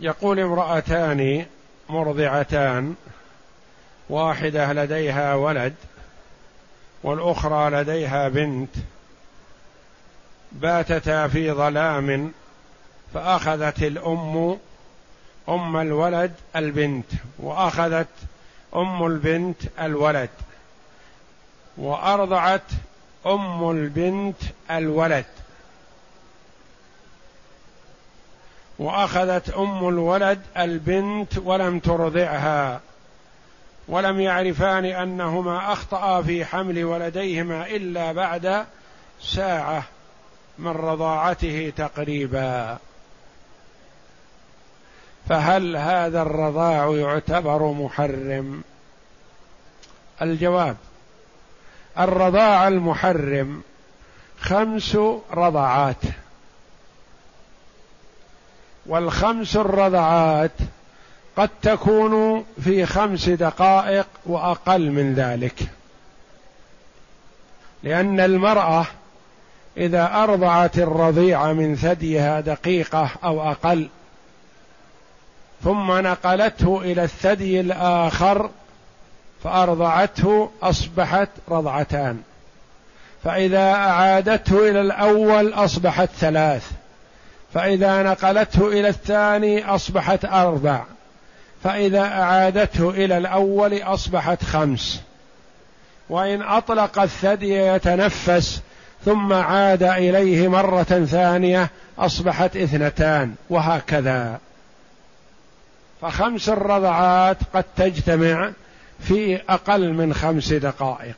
يقول 0.00 0.40
امرأتان 0.40 1.46
مرضعتان 1.88 2.94
واحدة 4.08 4.72
لديها 4.72 5.34
ولد 5.34 5.74
والأخرى 7.02 7.70
لديها 7.70 8.28
بنت 8.28 8.70
باتتا 10.52 11.28
في 11.28 11.52
ظلام 11.52 12.32
فأخذت 13.14 13.82
الأم 13.82 14.58
أم 15.48 15.76
الولد 15.76 16.32
البنت 16.56 17.12
وأخذت 17.38 18.08
أم 18.76 19.06
البنت 19.06 19.62
الولد 19.80 20.30
وأرضعت 21.76 22.62
أم 23.26 23.70
البنت 23.70 24.36
الولد. 24.70 25.24
وأخذت 28.78 29.50
أم 29.50 29.88
الولد 29.88 30.40
البنت 30.56 31.38
ولم 31.38 31.78
ترضعها 31.78 32.80
ولم 33.88 34.20
يعرفان 34.20 34.84
أنهما 34.84 35.72
اخطا 35.72 36.22
في 36.22 36.44
حمل 36.44 36.84
ولديهما 36.84 37.66
إلا 37.66 38.12
بعد 38.12 38.64
ساعة 39.20 39.82
من 40.58 40.70
رضاعته 40.70 41.72
تقريبا. 41.76 42.78
فهل 45.28 45.76
هذا 45.76 46.22
الرضاع 46.22 46.94
يعتبر 46.94 47.72
محرم؟ 47.72 48.62
الجواب 50.22 50.76
الرضاع 51.98 52.68
المحرم 52.68 53.62
خمس 54.40 54.96
رضعات 55.32 56.02
والخمس 58.88 59.56
الرضعات 59.56 60.50
قد 61.36 61.50
تكون 61.62 62.44
في 62.64 62.86
خمس 62.86 63.28
دقائق 63.28 64.06
وأقل 64.26 64.90
من 64.90 65.14
ذلك. 65.14 65.62
لأن 67.82 68.20
المرأة 68.20 68.86
إذا 69.76 70.14
أرضعت 70.14 70.78
الرضيع 70.78 71.52
من 71.52 71.76
ثديها 71.76 72.40
دقيقة 72.40 73.10
أو 73.24 73.50
أقل 73.50 73.88
ثم 75.64 75.92
نقلته 75.92 76.80
إلى 76.82 77.04
الثدي 77.04 77.60
الآخر 77.60 78.50
فأرضعته 79.44 80.50
أصبحت 80.62 81.28
رضعتان. 81.48 82.22
فإذا 83.24 83.72
أعادته 83.72 84.70
إلى 84.70 84.80
الأول 84.80 85.52
أصبحت 85.54 86.08
ثلاث. 86.08 86.72
فإذا 87.54 88.02
نقلته 88.02 88.68
إلى 88.68 88.88
الثاني 88.88 89.64
أصبحت 89.64 90.24
أربع. 90.24 90.84
فإذا 91.64 92.00
أعادته 92.00 92.90
إلى 92.90 93.18
الأول 93.18 93.82
أصبحت 93.82 94.44
خمس. 94.44 95.00
وإن 96.08 96.42
أطلق 96.42 96.98
الثدي 96.98 97.54
يتنفس 97.54 98.60
ثم 99.04 99.32
عاد 99.32 99.82
إليه 99.82 100.48
مرة 100.48 101.06
ثانية 101.10 101.70
أصبحت 101.98 102.56
اثنتان 102.56 103.34
وهكذا. 103.50 104.38
فخمس 106.00 106.48
الرضعات 106.48 107.36
قد 107.54 107.64
تجتمع 107.76 108.50
في 109.00 109.40
أقل 109.48 109.92
من 109.92 110.14
خمس 110.14 110.52
دقائق. 110.52 111.16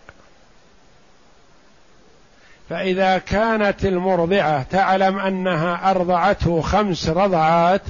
فإذا 2.70 3.18
كانت 3.18 3.84
المرضعة 3.84 4.62
تعلم 4.62 5.18
أنها 5.18 5.90
أرضعته 5.90 6.60
خمس 6.60 7.08
رضعات 7.08 7.82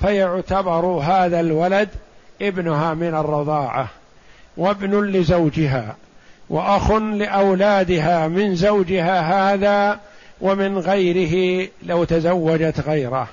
فيعتبر 0.00 0.86
هذا 0.86 1.40
الولد 1.40 1.88
ابنها 2.42 2.94
من 2.94 3.14
الرضاعة 3.14 3.88
وابن 4.56 5.04
لزوجها 5.04 5.96
وأخ 6.50 6.92
لأولادها 6.92 8.28
من 8.28 8.54
زوجها 8.54 9.20
هذا 9.20 10.00
ومن 10.40 10.78
غيره 10.78 11.68
لو 11.82 12.04
تزوجت 12.04 12.80
غيره 12.80 13.28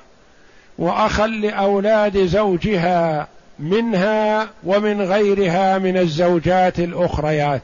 واخا 0.77 1.27
لأولاد 1.27 2.25
زوجها 2.25 3.27
منها 3.59 4.47
ومن 4.63 5.01
غيرها 5.01 5.77
من 5.77 5.97
الزوجات 5.97 6.79
الأخريات 6.79 7.61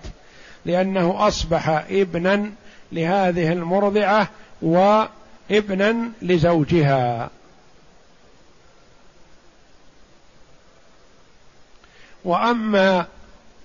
لأنه 0.66 1.28
أصبح 1.28 1.86
ابنا 1.90 2.50
لهذه 2.96 3.52
المرضعة 3.52 4.28
وابنا 4.62 5.96
لزوجها. 6.22 7.30
وأما 12.26 13.06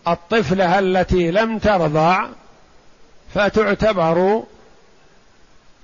الطفلة 0.08 0.78
التي 0.78 1.30
لم 1.30 1.58
ترضع 1.58 2.28
فتعتبر 3.34 4.42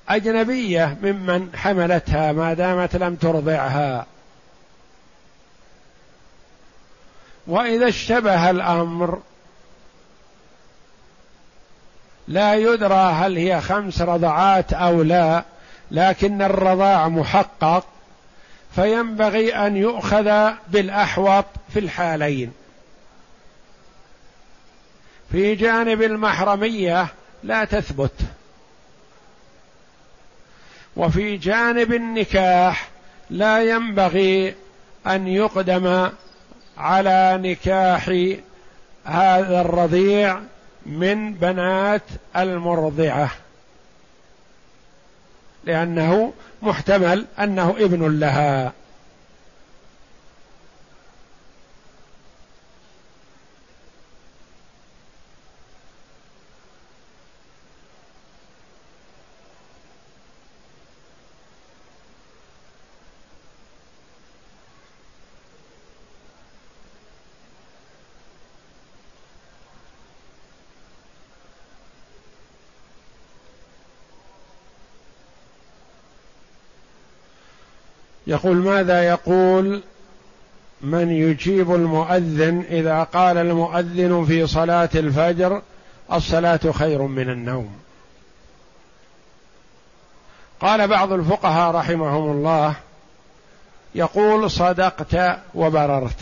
أجنبية 0.08 0.96
ممن 1.02 1.50
حملتها 1.56 2.32
ما 2.32 2.54
دامت 2.54 2.96
لم 2.96 3.14
ترضعها. 3.14 4.06
وإذا 7.46 7.88
اشتبه 7.88 8.50
الأمر 8.50 9.20
لا 12.28 12.54
يدرى 12.54 13.12
هل 13.12 13.36
هي 13.36 13.60
خمس 13.60 14.02
رضعات 14.02 14.72
أو 14.72 15.02
لا 15.02 15.44
لكن 15.90 16.42
الرضاع 16.42 17.08
محقق 17.08 17.86
فينبغي 18.74 19.54
أن 19.54 19.76
يؤخذ 19.76 20.50
بالأحوط 20.68 21.44
في 21.72 21.78
الحالين. 21.78 22.52
في 25.32 25.54
جانب 25.54 26.02
المحرمية 26.02 27.06
لا 27.42 27.64
تثبت. 27.64 28.20
وفي 30.96 31.36
جانب 31.36 31.92
النكاح 31.92 32.88
لا 33.30 33.62
ينبغي 33.62 34.54
أن 35.06 35.26
يقدم 35.26 36.10
على 36.78 37.38
نكاح 37.42 38.08
هذا 39.04 39.60
الرضيع 39.60 40.40
من 40.86 41.34
بنات 41.34 42.02
المرضعة 42.36 43.30
لأنه 45.64 46.32
محتمل 46.62 47.26
أنه 47.38 47.70
ابن 47.70 48.20
لها. 48.20 48.72
يقول 78.26 78.56
ماذا 78.56 79.02
يقول 79.02 79.82
من 80.80 81.10
يجيب 81.10 81.74
المؤذن 81.74 82.64
إذا 82.70 83.02
قال 83.02 83.38
المؤذن 83.38 84.24
في 84.24 84.46
صلاة 84.46 84.88
الفجر 84.94 85.62
الصلاة 86.12 86.60
خير 86.72 87.02
من 87.02 87.30
النوم؟ 87.30 87.76
قال 90.60 90.88
بعض 90.88 91.12
الفقهاء 91.12 91.74
رحمهم 91.74 92.30
الله 92.30 92.74
يقول 93.94 94.50
صدقت 94.50 95.38
وبررت. 95.54 96.20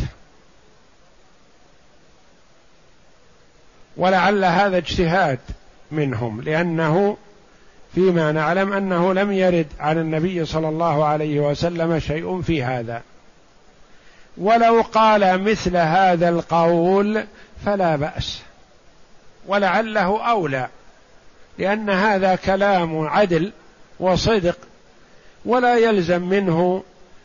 ولعل 3.96 4.44
هذا 4.44 4.76
اجتهاد 4.76 5.38
منهم 5.90 6.40
لأنه 6.40 7.16
فيما 7.94 8.32
نعلم 8.32 8.72
أنه 8.72 9.14
لم 9.14 9.32
يرد 9.32 9.66
عن 9.80 9.98
النبي 9.98 10.44
صلى 10.44 10.68
الله 10.68 11.04
عليه 11.04 11.40
وسلم 11.40 11.98
شيء 11.98 12.42
في 12.42 12.62
هذا. 12.64 13.02
ولو 14.38 14.82
قال 14.82 15.42
مثل 15.42 15.76
هذا 15.76 16.28
القول 16.28 17.24
فلا 17.64 17.96
بأس. 17.96 18.42
ولعله 19.46 20.30
أولى. 20.30 20.68
لأن 21.58 21.90
هذا 21.90 22.34
كلام 22.36 23.06
عدل 23.06 23.52
وصدق. 24.00 24.56
ولا 25.44 25.76
يلزم 25.76 26.22
منه 26.22 26.82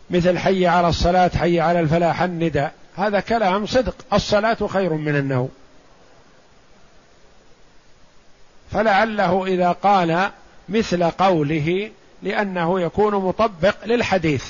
مثل 0.09 0.37
حي 0.37 0.67
على 0.67 0.87
الصلاة 0.87 1.31
حي 1.35 1.59
على 1.59 1.79
الفلاح 1.79 2.21
النداء. 2.21 2.73
هذا 2.95 3.19
كلام 3.19 3.65
صدق. 3.65 3.95
الصلاة 4.13 4.67
خير 4.67 4.93
من 4.93 5.15
النوم. 5.15 5.49
فلعله 8.71 9.45
إذا 9.45 9.71
قال 9.71 10.29
مثل 10.69 11.03
قوله 11.03 11.89
لأنه 12.23 12.81
يكون 12.81 13.15
مطبق 13.15 13.75
للحديث. 13.85 14.45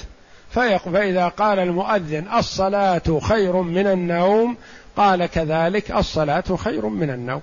فإذا 0.51 1.27
قال 1.27 1.59
المؤذن 1.59 2.27
الصلاة 2.37 3.19
خير 3.21 3.61
من 3.61 3.87
النوم 3.87 4.57
قال 4.97 5.25
كذلك 5.25 5.91
الصلاة 5.91 6.55
خير 6.55 6.85
من 6.85 7.09
النوم. 7.09 7.41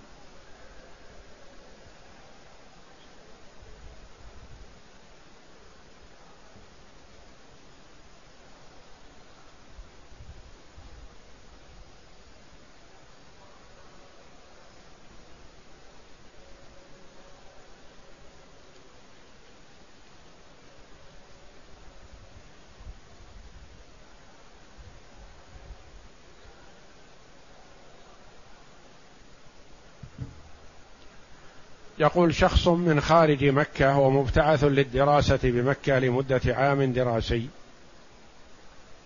يقول 31.98 32.34
شخص 32.34 32.68
من 32.68 33.00
خارج 33.00 33.44
مكة 33.44 33.98
ومبتعث 33.98 34.64
للدراسة 34.64 35.38
بمكة 35.42 35.98
لمدة 35.98 36.40
عام 36.46 36.92
دراسي. 36.92 37.48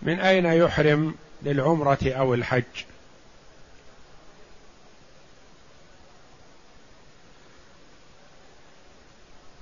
من 0.01 0.19
أين 0.19 0.45
يحرم 0.45 1.15
للعمرة 1.43 1.99
أو 2.03 2.33
الحج؟ 2.33 2.63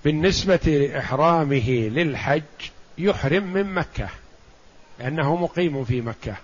بالنسبة 0.03 0.59
لإحرامه 0.65 1.69
للحج 1.69 2.41
يحرم 2.97 3.43
من 3.43 3.73
مكة 3.73 4.09
لأنه 4.99 5.35
مقيم 5.35 5.85
في 5.85 6.01
مكة. 6.01 6.35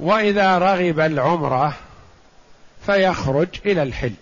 وإذا 0.00 0.58
رغب 0.58 1.00
العمرة 1.00 1.74
فيخرج 2.86 3.48
إلى 3.66 3.82
الحل. 3.82 4.12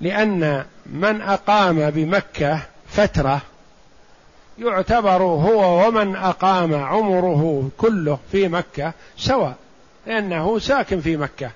لأن 0.00 0.64
من 0.86 1.22
أقام 1.22 1.90
بمكة 1.90 2.60
فترة 2.88 3.42
يعتبر 4.58 5.22
هو 5.22 5.88
ومن 5.88 6.16
أقام 6.16 6.74
عمره 6.74 7.70
كله 7.78 8.18
في 8.32 8.48
مكة 8.48 8.92
سواء 9.18 9.56
لأنه 10.06 10.58
ساكن 10.58 11.00
في 11.00 11.16
مكة. 11.16 11.50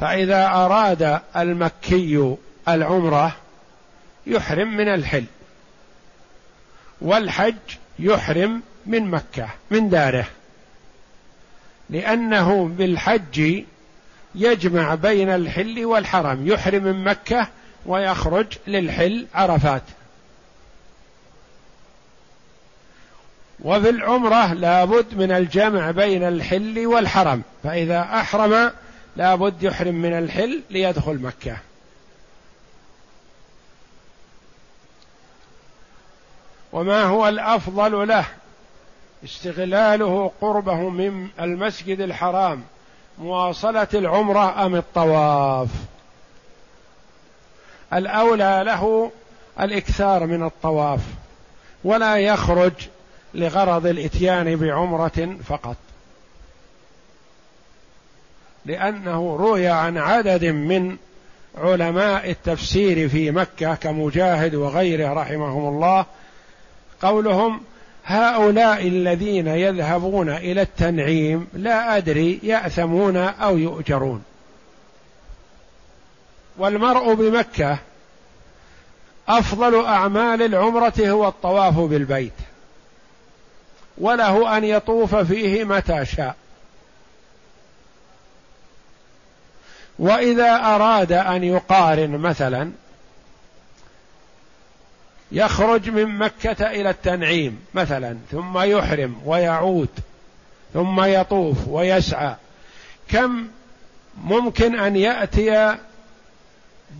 فإذا 0.00 0.46
أراد 0.46 1.20
المكي 1.36 2.36
العمرة 2.68 3.36
يحرم 4.26 4.76
من 4.76 4.88
الحل 4.88 5.24
والحج 7.00 7.54
يحرم 7.98 8.62
من 8.86 9.10
مكة 9.10 9.48
من 9.70 9.88
داره. 9.88 10.26
لأنه 11.90 12.68
بالحج 12.68 13.64
يجمع 14.34 14.94
بين 14.94 15.28
الحل 15.28 15.84
والحرم. 15.84 16.46
يحرم 16.46 16.82
من 16.82 17.04
مكة 17.04 17.48
ويخرج 17.86 18.46
للحل 18.66 19.26
عرفات. 19.34 19.82
وفي 23.60 23.88
العمرة 23.90 24.52
لابد 24.52 25.14
من 25.14 25.32
الجمع 25.32 25.90
بين 25.90 26.22
الحل 26.22 26.86
والحرم. 26.86 27.42
فإذا 27.64 28.00
أحرم 28.00 28.72
لابد 29.16 29.62
يحرم 29.62 29.94
من 29.94 30.18
الحل 30.18 30.62
ليدخل 30.70 31.14
مكة. 31.14 31.56
وما 36.72 37.02
هو 37.02 37.28
الأفضل 37.28 38.08
له؟ 38.08 38.26
استغلاله 39.24 40.30
قربه 40.40 40.88
من 40.88 41.28
المسجد 41.40 42.00
الحرام 42.00 42.62
مواصلة 43.18 43.88
العمرة 43.94 44.66
أم 44.66 44.74
الطواف؟ 44.76 45.68
الأولى 47.92 48.62
له 48.66 49.10
الإكثار 49.60 50.26
من 50.26 50.42
الطواف 50.42 51.00
ولا 51.84 52.16
يخرج 52.16 52.72
لغرض 53.34 53.86
الإتيان 53.86 54.56
بعمرة 54.56 55.36
فقط. 55.44 55.76
لأنه 58.66 59.36
روي 59.36 59.68
عن 59.68 59.98
عدد 59.98 60.44
من 60.44 60.96
علماء 61.58 62.30
التفسير 62.30 63.08
في 63.08 63.30
مكة 63.30 63.74
كمجاهد 63.74 64.54
وغيره 64.54 65.12
رحمهم 65.12 65.68
الله 65.68 66.06
قولهم 67.02 67.60
هؤلاء 68.06 68.88
الذين 68.88 69.46
يذهبون 69.46 70.28
إلى 70.28 70.62
التنعيم 70.62 71.48
لا 71.54 71.96
أدري 71.96 72.40
يأثمون 72.42 73.16
أو 73.16 73.58
يؤجرون. 73.58 74.24
والمرء 76.58 77.14
بمكة 77.14 77.78
أفضل 79.28 79.84
أعمال 79.84 80.42
العمرة 80.42 80.94
هو 80.98 81.28
الطواف 81.28 81.78
بالبيت. 81.78 82.32
وله 83.98 84.56
أن 84.56 84.64
يطوف 84.64 85.14
فيه 85.14 85.64
متى 85.64 86.04
شاء. 86.04 86.36
وإذا 89.98 90.54
أراد 90.54 91.12
أن 91.12 91.44
يقارن 91.44 92.10
مثلا 92.10 92.70
يخرج 95.32 95.90
من 95.90 96.18
مكة 96.18 96.70
إلى 96.70 96.90
التنعيم 96.90 97.64
مثلا 97.74 98.16
ثم 98.30 98.58
يحرم 98.58 99.16
ويعود 99.24 99.88
ثم 100.74 101.04
يطوف 101.04 101.68
ويسعى. 101.68 102.34
كم 103.08 103.46
ممكن 104.24 104.78
أن 104.78 104.96
يأتي 104.96 105.76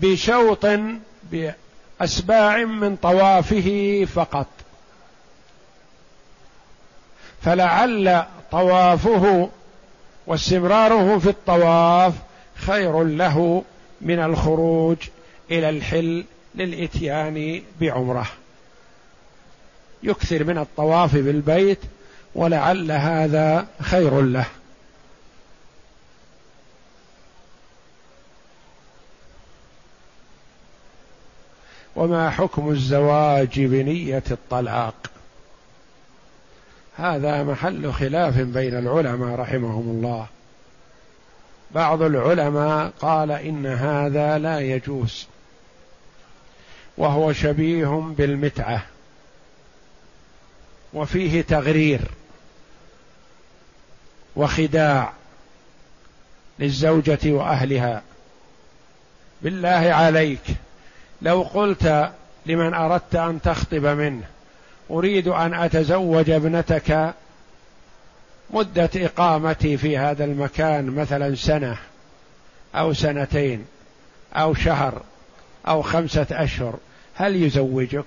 بشوط 0.01 0.67
بأسباع 1.33 2.65
من 2.65 2.97
طوافه 2.97 4.07
فقط؟ 4.15 4.47
فلعل 7.43 8.25
طوافه 8.53 9.51
واستمراره 10.27 11.19
في 11.19 11.29
الطواف 11.29 12.15
خير 12.57 13.05
له 13.05 13.65
من 14.01 14.19
الخروج 14.19 14.97
إلى 15.51 15.69
الحل 15.69 16.25
للإتيان 16.57 17.63
بعمرة. 17.81 18.27
يكثر 20.03 20.45
من 20.45 20.59
الطواف 20.59 21.17
بالبيت 21.17 21.79
ولعل 22.35 22.93
هذا 22.93 23.67
خير 23.81 24.21
له. 24.21 24.47
وما 31.97 32.31
حكم 32.31 32.71
الزواج 32.71 33.61
بنية 33.61 34.23
الطلاق؟ 34.31 34.95
هذا 36.97 37.43
محل 37.43 37.93
خلاف 37.93 38.39
بين 38.39 38.79
العلماء 38.79 39.41
رحمهم 39.41 39.89
الله. 39.89 40.27
بعض 41.71 42.03
العلماء 42.03 42.93
قال 43.01 43.31
إن 43.31 43.67
هذا 43.67 44.39
لا 44.39 44.61
يجوز. 44.61 45.27
وهو 46.99 47.33
شبيه 47.33 48.15
بالمتعة. 48.19 48.83
وفيه 50.95 51.43
تغرير 51.43 52.01
وخداع 54.37 55.13
للزوجة 56.59 57.19
وأهلها. 57.25 58.03
بالله 59.43 59.69
عليك 59.95 60.41
لو 61.23 61.43
قلت 61.43 62.11
لمن 62.47 62.75
أردت 62.75 63.15
أن 63.15 63.41
تخطب 63.43 63.87
منه 63.87 64.25
أريد 64.91 65.29
أن 65.29 65.55
أتزوج 65.55 66.31
ابنتك 66.31 67.15
مدة 68.51 68.91
إقامتي 68.97 69.77
في 69.77 69.99
هذا 69.99 70.25
المكان 70.25 70.87
مثلا 70.87 71.35
سنة 71.35 71.79
أو 72.75 72.93
سنتين 72.93 73.67
أو 74.35 74.55
شهر 74.55 75.03
أو 75.69 75.83
خمسة 75.83 76.27
أشهر 76.31 76.75
هل 77.15 77.43
يزوجك؟ 77.43 78.07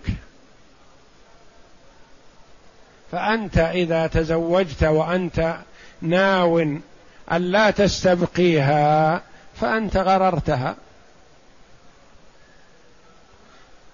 فأنت 3.12 3.57
إذا 3.57 4.07
تزوجت 4.07 4.84
وأنت 4.84 5.55
ناو 6.01 6.60
أن 7.32 7.41
لا 7.41 7.72
تستبقيها 7.72 9.22
فأنت 9.62 9.97
غررتها. 9.97 10.76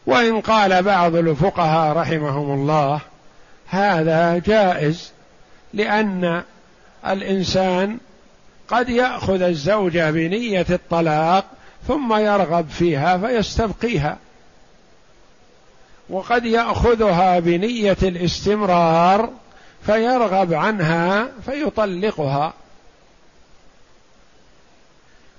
وإن 0.05 0.41
قال 0.41 0.83
بعض 0.83 1.15
الفقهاء 1.15 1.97
رحمهم 1.97 2.53
الله 2.53 3.01
هذا 3.67 4.37
جائز 4.37 5.11
لأن 5.73 6.43
الإنسان 7.07 7.97
قد 8.67 8.89
يأخذ 8.89 9.41
الزوجه 9.41 10.11
بنية 10.11 10.65
الطلاق 10.69 11.45
ثم 11.87 12.13
يرغب 12.13 12.69
فيها 12.69 13.17
فيستبقيها. 13.17 14.17
وقد 16.09 16.45
يأخذها 16.45 17.39
بنية 17.39 17.97
الاستمرار 18.03 19.29
فيرغب 19.85 20.53
عنها 20.53 21.27
فيطلقها. 21.45 22.53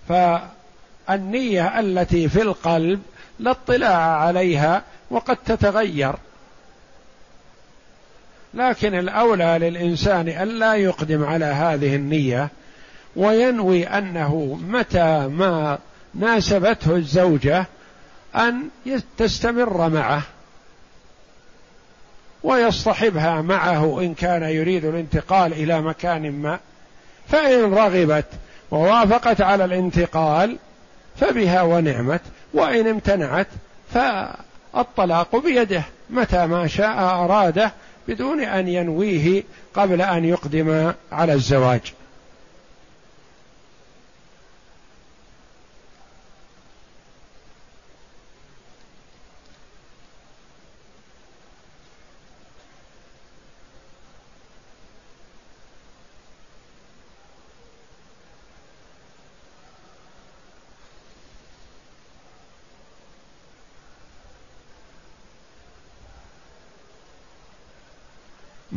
فالنية 0.09 1.81
التي 1.81 2.29
في 2.29 2.43
القلب 2.43 3.03
لا 3.39 3.51
اطلاع 3.51 3.99
عليها 3.99 4.83
وقد 5.11 5.37
تتغير. 5.37 6.15
لكن 8.55 8.95
الأولى 8.95 9.59
للإنسان 9.61 10.29
الا 10.29 10.75
يقدم 10.75 11.25
على 11.25 11.45
هذه 11.45 11.97
النية 11.97 12.49
وينوي 13.17 13.87
أنه 13.87 14.59
متى 14.69 15.29
ما 15.29 15.79
ناسبته 16.19 16.97
الزوجة 16.97 17.67
أن 18.37 18.69
تستمر 19.19 19.89
معه 19.89 20.23
ويصطحبها 22.43 23.43
معه 23.43 24.01
إن 24.01 24.14
كان 24.14 24.43
يريد 24.43 24.85
الانتقال 24.85 25.53
إلى 25.53 25.81
مكان 25.81 26.33
ما. 26.33 26.59
فإن 27.29 27.75
رغبت 27.75 28.25
ووافقت 28.71 29.41
على 29.41 29.64
الانتقال 29.64 30.57
فبها 31.21 31.62
ونعمت 31.62 32.21
وإن 32.55 32.87
امتنعت 32.87 33.47
فالطلاق 33.95 35.37
بيده 35.37 35.83
متى 36.11 36.47
ما 36.47 36.67
شاء 36.67 36.99
أراده 36.99 37.73
بدون 38.09 38.41
أن 38.41 38.69
ينويه 38.69 39.43
قبل 39.75 40.03
أن 40.03 40.25
يقدم 40.25 40.93
على 41.12 41.33
الزواج. 41.33 41.81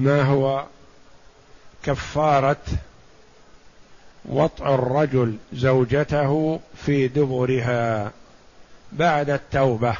ما 0.09 0.23
هو 0.23 0.65
كفارة 1.83 2.57
وطع 4.25 4.73
الرجل 4.75 5.37
زوجته 5.53 6.59
في 6.75 7.07
دبرها 7.07 8.11
بعد 8.91 9.29
التوبة. 9.29 9.95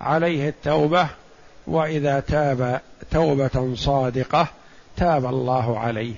عليه 0.00 0.48
التوبة 0.48 1.06
وإذا 1.66 2.20
تاب 2.20 2.80
توبة 3.10 3.74
صادقة 3.74 4.46
تاب 4.96 5.26
الله 5.26 5.78
عليه. 5.78 6.14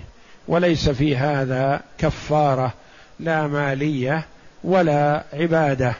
وليس 0.49 0.89
في 0.89 1.17
هذا 1.17 1.81
كفارة 1.99 2.73
لا 3.21 3.47
مالية 3.47 4.25
ولا 4.65 5.25
عبادة 5.33 5.95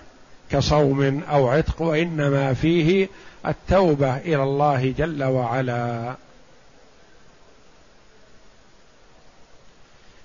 كصوم 0.51 1.23
أو 1.31 1.49
عتق 1.49 1.83
وإنما 1.83 2.55
فيه 2.55 3.09
التوبة 3.47 4.17
إلى 4.17 4.43
الله 4.43 4.95
جل 4.99 5.25
وعلا. 5.25 6.15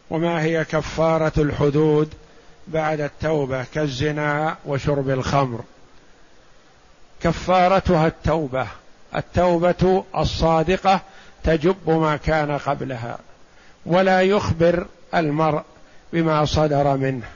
وما 0.10 0.42
هي 0.42 0.66
كفارة 0.66 1.32
الحدود 1.38 2.14
بعد 2.68 3.02
التوبة 3.02 3.66
كالزنا 3.74 4.58
وشرب 4.66 5.10
الخمر. 5.10 5.64
كفارتها 7.22 8.08
التوبة 8.08 8.68
التوبة 9.16 10.04
الصادقة 10.18 11.02
تجب 11.44 11.90
ما 11.90 12.18
كان 12.18 12.58
قبلها 12.58 13.18
ولا 13.86 14.22
يخبر 14.22 14.86
المرء 15.16 15.62
بما 16.14 16.46
صدر 16.46 16.98
منه 16.98 17.28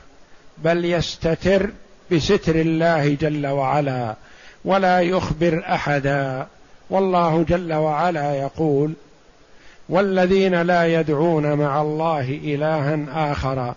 بل 0.57 0.86
يستتر 0.86 1.69
بستر 2.11 2.55
الله 2.55 3.13
جل 3.13 3.47
وعلا 3.47 4.15
ولا 4.65 5.01
يخبر 5.01 5.63
أحدا. 5.67 6.47
والله 6.89 7.45
جل 7.49 7.74
وعلا 7.74 8.36
يقول 8.36 8.93
والذين 9.89 10.61
لا 10.61 10.99
يدعون 10.99 11.53
مع 11.53 11.82
الله 11.82 12.39
إلها 12.43 13.32
آخر 13.32 13.73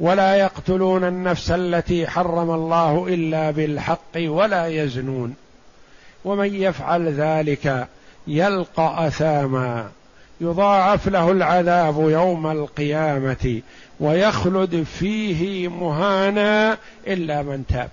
ولا 0.00 0.36
يقتلون 0.36 1.04
النفس 1.04 1.50
التي 1.50 2.06
حرم 2.06 2.50
الله 2.50 3.06
إلا 3.08 3.50
بالحق 3.50 4.16
ولا 4.16 4.66
يزنون. 4.66 5.34
ومن 6.24 6.54
يفعل 6.54 7.08
ذلك 7.08 7.86
يلقى 8.26 9.06
أثاما 9.06 9.88
يضاعف 10.40 11.08
له 11.08 11.30
العذاب 11.30 12.10
يوم 12.10 12.46
القيامة 12.46 13.60
ويخلد 14.00 14.82
فيه 14.98 15.68
مهانا 15.68 16.78
إلا 17.06 17.42
من 17.42 17.64
تاب. 17.68 17.90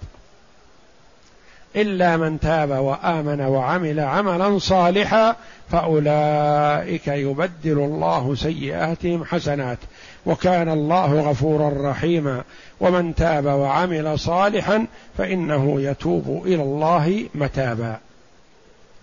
إلا 1.76 2.17
من 2.17 2.39
تاب 2.39 2.69
وآمن 2.69 3.41
وعمل 3.41 3.99
عملا 3.99 4.59
صالحا 4.59 5.36
فأولئك 5.72 7.07
يبدل 7.07 7.80
الله 7.80 8.36
سيئاتهم 8.36 9.26
حسنات. 9.26 9.78
وكان 10.26 10.69
الله 10.69 11.30
غفورا 11.30 11.91
رحيما. 11.91 12.43
ومن 12.80 13.15
تاب 13.15 13.45
وعمل 13.45 14.19
صالحا 14.19 14.86
فإنه 15.17 15.82
يتوب 15.82 16.43
إلى 16.45 16.63
الله 16.63 17.26
متابا. 17.36 17.97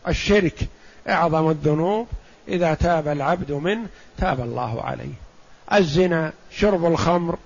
الشرك 0.09 0.59
أعظم 1.09 1.51
الذنوب. 1.51 2.07
إذا 2.49 2.75
تاب 2.75 3.09
العبد 3.09 3.53
منه 3.53 3.87
تاب 4.19 4.41
الله 4.41 4.83
عليه. 4.83 5.15
الزنا 5.73 6.33
شرب 6.51 6.85
الخمر 6.85 7.37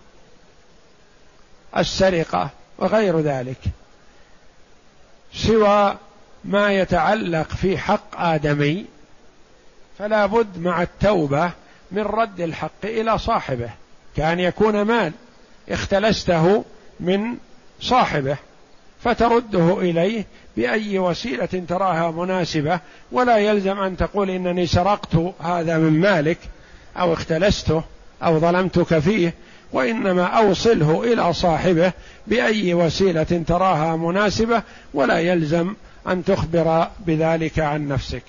السرقة 1.76 2.50
وغير 2.78 3.20
ذلك. 3.20 3.58
سوى 5.34 5.96
ما 6.44 6.72
يتعلق 6.72 7.48
في 7.48 7.78
حق 7.78 8.20
آدمي 8.20 8.84
فلا 9.98 10.26
بد 10.26 10.58
مع 10.58 10.82
التوبة 10.82 11.50
من 11.92 12.02
رد 12.02 12.40
الحق 12.40 12.84
إلى 12.84 13.18
صاحبه 13.18 13.70
كأن 14.16 14.40
يكون 14.40 14.82
مال 14.82 15.12
اختلسته 15.68 16.64
من 17.00 17.36
صاحبه 17.80 18.36
فترده 19.04 19.80
إليه 19.80 20.26
بأي 20.56 20.98
وسيلة 20.98 21.62
تراها 21.68 22.10
مناسبة 22.10 22.80
ولا 23.12 23.36
يلزم 23.36 23.78
أن 23.78 23.96
تقول 23.96 24.30
إنني 24.30 24.66
سرقت 24.66 25.34
هذا 25.40 25.78
من 25.78 26.00
مالك 26.00 26.38
أو 26.96 27.12
اختلسته 27.12 27.82
أو 28.22 28.38
ظلمتك 28.38 28.98
فيه 28.98 29.34
وإنما 29.72 30.24
أوصله 30.24 31.12
إلى 31.12 31.32
صاحبه 31.32 31.92
بأي 32.26 32.74
وسيلة 32.74 33.42
تراها 33.46 33.96
مناسبة 33.96 34.62
ولا 34.94 35.18
يلزم 35.18 35.74
أن 36.08 36.24
تخبر 36.24 36.88
بذلك 37.06 37.58
عن 37.58 37.88
نفسك. 37.88 38.22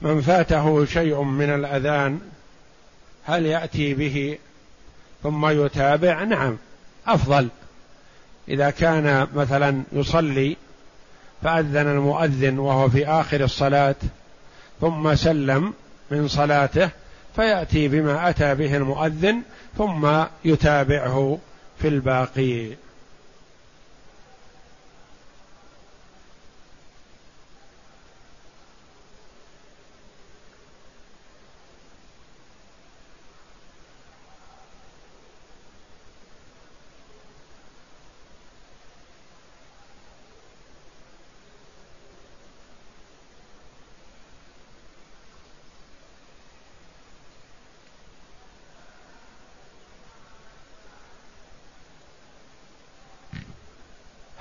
من 0.00 0.20
فاته 0.20 0.84
شيء 0.84 1.22
من 1.22 1.50
الأذان 1.50 2.20
هل 3.24 3.46
يأتي 3.46 3.94
به 3.94 4.38
ثم 5.22 5.46
يتابع؟ 5.46 6.24
نعم 6.24 6.56
أفضل. 7.06 7.48
إذا 8.48 8.70
كان 8.70 9.26
مثلا 9.34 9.82
يصلي 9.92 10.56
فأذن 11.42 11.76
المؤذن 11.76 12.58
وهو 12.58 12.88
في 12.88 13.06
آخر 13.06 13.44
الصلاة 13.44 13.94
ثم 14.80 15.14
سلم 15.14 15.74
من 16.10 16.28
صلاته 16.28 16.90
فيأتي 17.36 17.88
بما 17.88 18.28
أتى 18.28 18.54
به 18.54 18.76
المؤذن 18.76 19.42
ثم 19.78 20.24
يتابعه 20.44 21.38
في 21.78 21.88
الباقي. 21.88 22.68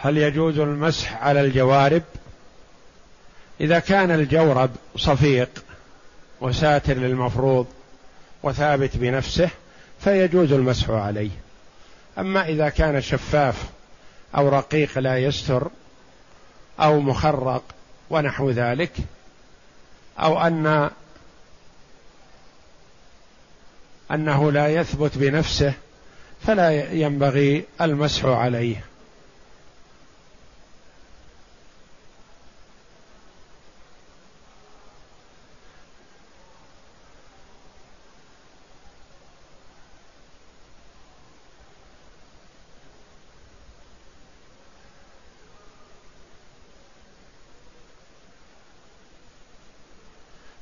هل 0.08 0.18
يجوز 0.18 0.60
المسح 0.60 1.24
على 1.24 1.42
الجوارب؟ 1.42 2.04
إذا 3.62 3.80
كان 3.80 4.12
الجورب 4.12 4.70
صفيق 4.96 5.50
وساتر 6.42 6.94
للمفروض 6.94 7.68
وثابت 8.44 8.98
بنفسه 8.98 9.50
فيجوز 10.00 10.52
المسح 10.52 10.90
عليه. 10.90 11.30
أما 12.18 12.48
إذا 12.48 12.70
كان 12.70 13.02
شفاف 13.02 13.64
أو 14.36 14.50
رقيق 14.50 15.00
لا 15.00 15.18
يستر 15.18 15.68
أو 16.80 17.00
مخرق 17.00 17.64
ونحو 18.10 18.50
ذلك 18.50 18.92
أو 20.20 20.42
أن 20.42 20.90
أنه 24.12 24.52
لا 24.52 24.68
يثبت 24.68 25.18
بنفسه 25.18 25.74
فلا 26.46 26.94
ينبغي 26.94 27.64
المسح 27.82 28.26
عليه. 28.26 28.84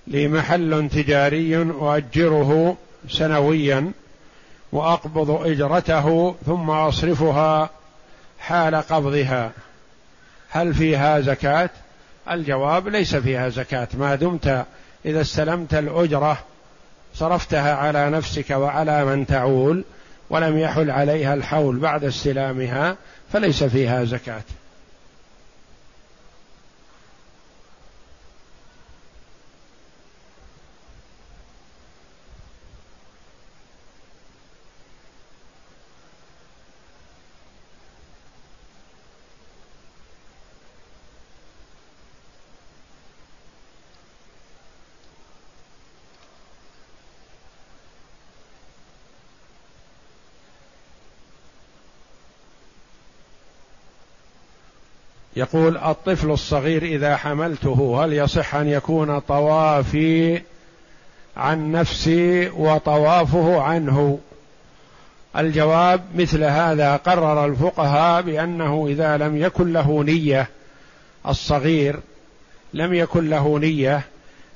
لي 0.07 0.27
محل 0.27 0.89
تجاري 0.89 1.57
أؤجره 1.57 2.77
سنويا 3.09 3.91
وأقبض 4.71 5.31
إجرته 5.31 6.35
ثم 6.45 6.69
أصرفها 6.69 7.69
حال 8.39 8.75
قبضها. 8.75 9.51
هل 10.49 10.73
فيها 10.73 11.19
زكاة؟ 11.19 11.69
الجواب 12.31 12.87
ليس 12.87 13.15
فيها 13.15 13.49
زكاة. 13.49 13.87
ما 13.93 14.15
دمت 14.15 14.65
إذا 15.05 15.21
استلمت 15.21 15.73
الأجرة 15.73 16.37
صرفتها 17.13 17.75
على 17.75 18.09
نفسك 18.09 18.49
وعلى 18.49 19.05
من 19.05 19.25
تعول 19.27 19.83
ولم 20.29 20.57
يحل 20.57 20.91
عليها 20.91 21.33
الحول 21.33 21.77
بعد 21.77 22.03
استلامها 22.03 22.95
فليس 23.33 23.63
فيها 23.63 24.03
زكاة. 24.03 24.43
يقول 55.45 55.77
الطفل 55.77 56.31
الصغير 56.31 56.83
إذا 56.83 57.15
حملته 57.15 58.05
هل 58.05 58.13
يصح 58.13 58.55
أن 58.55 58.67
يكون 58.67 59.19
طوافي 59.19 60.41
عن 61.37 61.71
نفسي 61.71 62.49
وطوافه 62.49 63.61
عنه؟ 63.61 64.19
الجواب 65.37 66.01
مثل 66.15 66.43
هذا 66.43 66.95
قرر 66.95 67.45
الفقهاء 67.45 68.21
بأنه 68.21 68.87
إذا 68.89 69.17
لم 69.17 69.37
يكن 69.37 69.73
له 69.73 70.03
نية 70.03 70.47
الصغير 71.27 71.99
لم 72.73 72.93
يكن 72.93 73.29
له 73.29 73.59
نية 73.59 74.01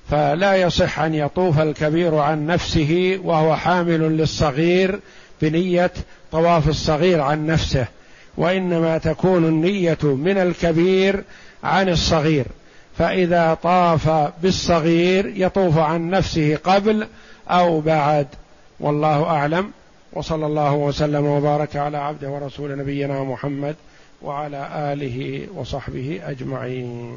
فلا 0.09 0.55
يصح 0.55 0.99
أن 0.99 1.13
يطوف 1.13 1.59
الكبير 1.59 2.15
عن 2.15 2.47
نفسه 2.47 3.19
وهو 3.23 3.55
حامل 3.55 4.17
للصغير 4.17 4.99
بنية 5.41 5.91
طواف 6.31 6.67
الصغير 6.67 7.21
عن 7.21 7.45
نفسه. 7.47 7.85
وإنما 8.37 8.97
تكون 8.97 9.45
النية 9.45 9.97
من 10.03 10.37
الكبير 10.37 11.23
عن 11.63 11.89
الصغير. 11.89 12.45
فإذا 12.97 13.53
طاف 13.53 14.09
بالصغير 14.41 15.33
يطوف 15.35 15.77
عن 15.77 16.09
نفسه 16.09 16.55
قبل 16.55 17.07
أو 17.49 17.81
بعد. 17.81 18.27
والله 18.79 19.23
أعلم. 19.23 19.71
وصلى 20.13 20.45
الله 20.45 20.73
وسلم 20.73 21.25
وبارك 21.25 21.75
على 21.75 21.97
عبده 21.97 22.29
ورسول 22.29 22.77
نبينا 22.77 23.23
محمد 23.23 23.75
وعلى 24.21 24.69
آله 24.93 25.47
وصحبه 25.55 26.21
أجمعين. 26.23 27.15